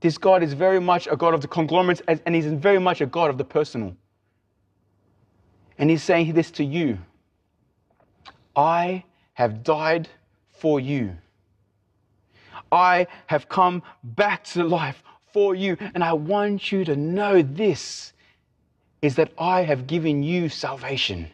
This 0.00 0.18
God 0.18 0.42
is 0.42 0.52
very 0.52 0.80
much 0.80 1.06
a 1.10 1.16
God 1.16 1.34
of 1.34 1.40
the 1.40 1.48
conglomerates, 1.48 2.02
and 2.08 2.34
he's 2.34 2.46
very 2.46 2.78
much 2.78 3.00
a 3.00 3.06
God 3.06 3.30
of 3.30 3.38
the 3.38 3.44
personal. 3.44 3.96
And 5.78 5.90
he's 5.90 6.02
saying 6.02 6.32
this 6.32 6.50
to 6.52 6.64
you 6.64 6.98
I 8.56 9.04
have 9.34 9.62
died 9.62 10.08
for 10.50 10.80
you. 10.80 11.16
I 12.72 13.06
have 13.28 13.48
come 13.48 13.82
back 14.02 14.44
to 14.44 14.64
life 14.64 15.02
you. 15.54 15.76
And 15.94 16.02
I 16.02 16.12
want 16.12 16.72
you 16.72 16.84
to 16.84 16.96
know 16.96 17.42
this 17.42 18.12
is 19.02 19.14
that 19.16 19.32
I 19.38 19.62
have 19.62 19.86
given 19.86 20.22
you 20.22 20.48
salvation. 20.48 21.28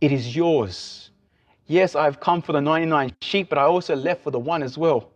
It 0.00 0.12
is 0.12 0.36
yours. 0.36 1.10
Yes, 1.66 1.94
I've 1.94 2.20
come 2.20 2.40
for 2.40 2.52
the 2.52 2.60
99 2.60 3.14
sheep, 3.20 3.48
but 3.48 3.58
I 3.58 3.64
also 3.64 3.94
left 3.94 4.22
for 4.22 4.30
the 4.30 4.38
one 4.38 4.62
as 4.62 4.78
well. 4.78 5.10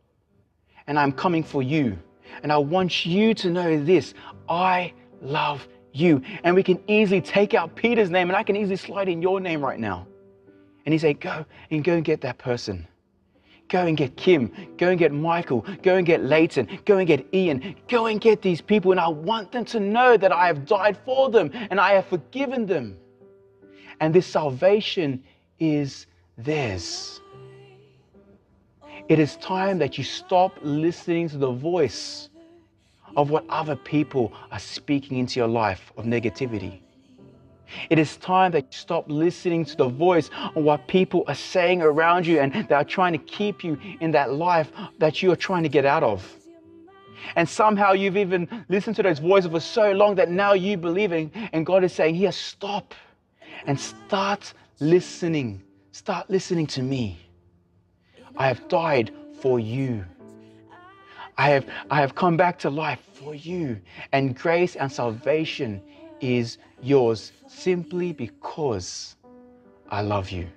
And 0.86 0.98
I'm 0.98 1.12
coming 1.12 1.42
for 1.42 1.62
you. 1.62 1.98
And 2.42 2.52
I 2.52 2.58
want 2.58 3.06
you 3.06 3.34
to 3.34 3.50
know 3.50 3.82
this 3.82 4.14
I 4.48 4.92
love 5.20 5.66
you. 5.92 6.22
And 6.44 6.54
we 6.54 6.62
can 6.62 6.82
easily 6.88 7.20
take 7.20 7.54
out 7.54 7.74
Peter's 7.76 8.10
name, 8.10 8.28
and 8.28 8.36
I 8.36 8.42
can 8.42 8.56
easily 8.56 8.76
slide 8.76 9.08
in 9.08 9.22
your 9.22 9.40
name 9.40 9.64
right 9.64 9.78
now. 9.78 10.06
And 10.84 10.92
he 10.92 10.98
say, 10.98 11.14
Go 11.14 11.46
and 11.70 11.84
go 11.84 11.94
and 11.94 12.04
get 12.04 12.20
that 12.22 12.38
person. 12.38 12.86
Go 13.72 13.86
and 13.86 13.96
get 13.96 14.18
Kim. 14.18 14.52
Go 14.76 14.90
and 14.90 14.98
get 14.98 15.12
Michael. 15.12 15.64
Go 15.82 15.96
and 15.96 16.04
get 16.04 16.22
Leighton. 16.22 16.68
Go 16.84 16.98
and 16.98 17.06
get 17.06 17.26
Ian. 17.32 17.74
Go 17.88 18.04
and 18.04 18.20
get 18.20 18.42
these 18.42 18.60
people. 18.60 18.90
And 18.90 19.00
I 19.00 19.08
want 19.08 19.50
them 19.50 19.64
to 19.64 19.80
know 19.80 20.18
that 20.18 20.30
I 20.30 20.46
have 20.46 20.66
died 20.66 20.98
for 21.06 21.30
them 21.30 21.50
and 21.54 21.80
I 21.80 21.92
have 21.92 22.04
forgiven 22.04 22.66
them. 22.66 22.98
And 24.00 24.14
this 24.14 24.26
salvation 24.26 25.24
is 25.58 26.06
theirs. 26.36 27.22
It 29.08 29.18
is 29.18 29.36
time 29.36 29.78
that 29.78 29.96
you 29.96 30.04
stop 30.04 30.52
listening 30.60 31.30
to 31.30 31.38
the 31.38 31.50
voice 31.50 32.28
of 33.16 33.30
what 33.30 33.46
other 33.48 33.74
people 33.74 34.34
are 34.50 34.58
speaking 34.58 35.16
into 35.16 35.40
your 35.40 35.48
life 35.48 35.92
of 35.96 36.04
negativity. 36.04 36.80
It 37.90 37.98
is 37.98 38.16
time 38.16 38.52
that 38.52 38.64
you 38.64 38.78
stop 38.78 39.04
listening 39.08 39.64
to 39.66 39.76
the 39.76 39.88
voice 39.88 40.30
of 40.54 40.62
what 40.62 40.86
people 40.88 41.24
are 41.26 41.34
saying 41.34 41.82
around 41.82 42.26
you 42.26 42.40
and 42.40 42.66
they 42.68 42.74
are 42.74 42.84
trying 42.84 43.12
to 43.12 43.18
keep 43.18 43.64
you 43.64 43.78
in 44.00 44.10
that 44.12 44.32
life 44.32 44.70
that 44.98 45.22
you 45.22 45.32
are 45.32 45.36
trying 45.36 45.62
to 45.62 45.68
get 45.68 45.84
out 45.84 46.02
of. 46.02 46.36
And 47.36 47.48
somehow 47.48 47.92
you've 47.92 48.16
even 48.16 48.64
listened 48.68 48.96
to 48.96 49.02
those 49.02 49.18
voices 49.18 49.50
for 49.50 49.60
so 49.60 49.92
long 49.92 50.16
that 50.16 50.30
now 50.30 50.54
you 50.54 50.76
believe 50.76 51.12
in, 51.12 51.30
and 51.52 51.64
God 51.64 51.84
is 51.84 51.92
saying, 51.92 52.14
Here, 52.14 52.32
stop 52.32 52.94
and 53.66 53.78
start 53.78 54.52
listening. 54.80 55.62
Start 55.92 56.28
listening 56.30 56.66
to 56.68 56.82
me. 56.82 57.18
I 58.36 58.48
have 58.48 58.66
died 58.68 59.12
for 59.40 59.60
you. 59.60 60.04
I 61.38 61.50
have, 61.50 61.66
I 61.90 62.00
have 62.00 62.14
come 62.14 62.36
back 62.36 62.58
to 62.60 62.70
life 62.70 63.00
for 63.14 63.34
you. 63.34 63.80
And 64.12 64.36
grace 64.36 64.76
and 64.76 64.90
salvation 64.90 65.82
is 66.22 66.58
yours 66.82 67.32
simply 67.46 68.12
because 68.12 69.16
I 69.90 70.00
love 70.00 70.30
you. 70.30 70.48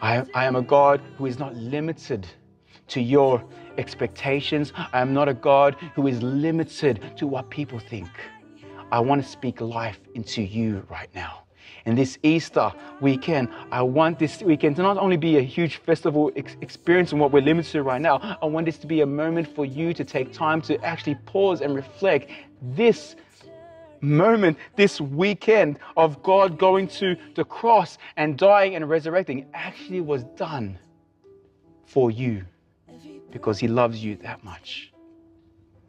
I, 0.00 0.24
I 0.34 0.44
am 0.44 0.56
a 0.56 0.62
God 0.62 1.00
who 1.16 1.26
is 1.26 1.38
not 1.38 1.54
limited 1.56 2.26
to 2.88 3.00
your 3.00 3.44
expectations. 3.76 4.72
I 4.76 5.00
am 5.00 5.12
not 5.12 5.28
a 5.28 5.34
God 5.34 5.76
who 5.94 6.06
is 6.06 6.22
limited 6.22 7.16
to 7.16 7.26
what 7.26 7.50
people 7.50 7.78
think. 7.78 8.08
I 8.90 9.00
want 9.00 9.22
to 9.22 9.28
speak 9.28 9.60
life 9.60 10.00
into 10.14 10.42
you 10.42 10.86
right 10.88 11.12
now. 11.14 11.42
And 11.84 11.96
this 11.96 12.18
Easter 12.22 12.72
weekend, 13.00 13.48
I 13.70 13.82
want 13.82 14.18
this 14.18 14.42
weekend 14.42 14.76
to 14.76 14.82
not 14.82 14.98
only 14.98 15.16
be 15.16 15.38
a 15.38 15.42
huge 15.42 15.76
festival 15.76 16.30
ex- 16.36 16.56
experience 16.60 17.12
in 17.12 17.18
what 17.18 17.32
we're 17.32 17.42
limited 17.42 17.70
to 17.72 17.82
right 17.82 18.00
now, 18.00 18.36
I 18.42 18.46
want 18.46 18.66
this 18.66 18.78
to 18.78 18.86
be 18.86 19.00
a 19.00 19.06
moment 19.06 19.54
for 19.54 19.64
you 19.64 19.94
to 19.94 20.04
take 20.04 20.32
time 20.32 20.60
to 20.62 20.82
actually 20.84 21.16
pause 21.26 21.60
and 21.60 21.74
reflect. 21.74 22.30
This 22.60 23.16
moment, 24.00 24.58
this 24.76 25.00
weekend 25.00 25.78
of 25.96 26.22
God 26.22 26.58
going 26.58 26.88
to 26.88 27.16
the 27.34 27.44
cross 27.44 27.98
and 28.16 28.36
dying 28.36 28.74
and 28.74 28.88
resurrecting 28.88 29.46
actually 29.54 30.00
was 30.00 30.24
done 30.36 30.78
for 31.86 32.10
you 32.10 32.44
because 33.30 33.58
He 33.58 33.68
loves 33.68 34.02
you 34.02 34.16
that 34.16 34.44
much. 34.44 34.92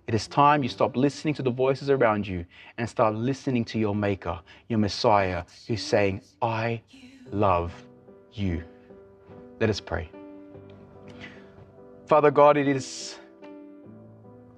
It 0.09 0.15
is 0.15 0.27
time 0.27 0.63
you 0.63 0.69
stop 0.69 0.97
listening 0.97 1.35
to 1.35 1.43
the 1.43 1.51
voices 1.51 1.87
around 1.91 2.25
you 2.25 2.43
and 2.79 2.89
start 2.89 3.13
listening 3.13 3.63
to 3.65 3.77
your 3.77 3.93
Maker, 3.93 4.39
your 4.67 4.79
Messiah, 4.79 5.43
who's 5.67 5.83
saying, 5.83 6.21
I 6.41 6.81
love 7.31 7.71
you. 8.33 8.63
Let 9.59 9.69
us 9.69 9.79
pray. 9.79 10.09
Father 12.07 12.31
God, 12.31 12.57
it 12.57 12.67
is, 12.67 13.19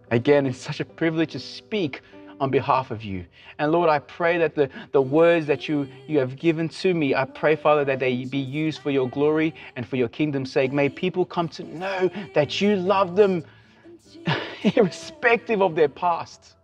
again, 0.10 0.46
it's 0.46 0.58
such 0.58 0.80
a 0.80 0.86
privilege 0.86 1.34
to 1.34 1.40
speak 1.40 2.00
on 2.40 2.50
behalf 2.50 2.90
of 2.90 3.04
you. 3.04 3.26
And 3.60 3.74
Lord, 3.74 3.90
I 3.90 4.00
pray 4.00 4.38
that 4.38 4.56
the, 4.56 4.70
the 4.94 5.02
words 5.02 5.48
that 5.48 5.68
you, 5.68 5.86
you 6.08 6.18
have 6.20 6.38
given 6.38 6.70
to 6.70 6.94
me, 6.94 7.14
I 7.14 7.26
pray, 7.26 7.58
Father, 7.58 7.84
that 7.84 8.00
they 8.00 8.24
be 8.24 8.38
used 8.38 8.82
for 8.82 8.90
your 8.90 9.10
glory 9.10 9.54
and 9.76 9.86
for 9.86 9.98
your 9.98 10.08
kingdom's 10.08 10.50
sake. 10.50 10.72
May 10.72 10.88
people 10.88 11.26
come 11.26 11.50
to 11.50 11.64
know 11.66 12.10
that 12.36 12.62
you 12.62 12.78
love 12.78 13.18
them 13.18 13.44
irrespective 14.76 15.62
of 15.62 15.76
their 15.76 15.90
past. 15.90 16.56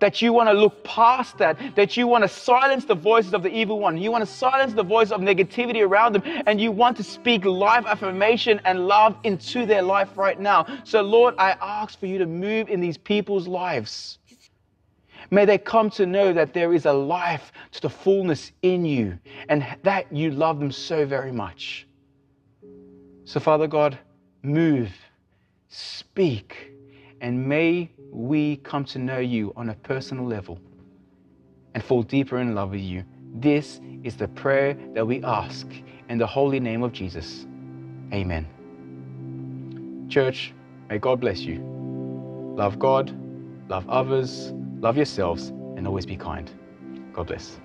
That 0.00 0.20
you 0.20 0.32
want 0.32 0.48
to 0.48 0.52
look 0.52 0.82
past 0.82 1.38
that, 1.38 1.76
that 1.76 1.96
you 1.96 2.08
want 2.08 2.24
to 2.24 2.28
silence 2.28 2.84
the 2.84 2.94
voices 2.94 3.34
of 3.34 3.44
the 3.44 3.54
evil 3.54 3.78
one. 3.78 3.96
You 3.96 4.10
want 4.10 4.26
to 4.26 4.30
silence 4.30 4.72
the 4.72 4.82
voice 4.82 5.12
of 5.12 5.20
negativity 5.20 5.86
around 5.86 6.14
them, 6.14 6.22
and 6.46 6.60
you 6.60 6.72
want 6.72 6.96
to 6.96 7.04
speak 7.04 7.44
life 7.44 7.86
affirmation 7.86 8.60
and 8.64 8.88
love 8.88 9.16
into 9.22 9.64
their 9.64 9.82
life 9.82 10.16
right 10.16 10.40
now. 10.40 10.66
So, 10.82 11.02
Lord, 11.02 11.34
I 11.38 11.52
ask 11.60 12.00
for 12.00 12.06
you 12.06 12.18
to 12.18 12.26
move 12.26 12.68
in 12.68 12.80
these 12.80 12.98
people's 12.98 13.46
lives. 13.46 14.18
May 15.30 15.44
they 15.44 15.58
come 15.58 15.90
to 15.90 16.06
know 16.06 16.32
that 16.32 16.52
there 16.52 16.72
is 16.72 16.86
a 16.86 16.92
life 16.92 17.52
to 17.72 17.82
the 17.82 17.90
fullness 17.90 18.52
in 18.62 18.84
you 18.84 19.18
and 19.48 19.64
that 19.82 20.12
you 20.12 20.30
love 20.30 20.58
them 20.58 20.70
so 20.70 21.04
very 21.06 21.32
much. 21.32 21.86
So, 23.24 23.40
Father 23.40 23.66
God, 23.66 23.98
move, 24.42 24.92
speak, 25.68 26.70
and 27.20 27.48
may 27.48 27.90
we 28.10 28.56
come 28.58 28.84
to 28.86 28.98
know 28.98 29.18
you 29.18 29.52
on 29.56 29.70
a 29.70 29.74
personal 29.74 30.26
level 30.26 30.58
and 31.74 31.82
fall 31.82 32.02
deeper 32.02 32.38
in 32.38 32.54
love 32.54 32.70
with 32.70 32.80
you. 32.80 33.04
This 33.34 33.80
is 34.02 34.16
the 34.16 34.28
prayer 34.28 34.76
that 34.94 35.06
we 35.06 35.22
ask 35.22 35.66
in 36.08 36.18
the 36.18 36.26
holy 36.26 36.60
name 36.60 36.82
of 36.82 36.92
Jesus. 36.92 37.46
Amen. 38.12 38.46
Church, 40.08 40.54
may 40.88 40.98
God 40.98 41.20
bless 41.20 41.40
you. 41.40 41.60
Love 42.56 42.78
God, 42.78 43.12
love 43.68 43.88
others 43.88 44.52
Love 44.80 44.96
yourselves 44.96 45.48
and 45.48 45.86
always 45.86 46.04
be 46.04 46.16
kind. 46.16 46.50
God 47.12 47.28
bless. 47.28 47.58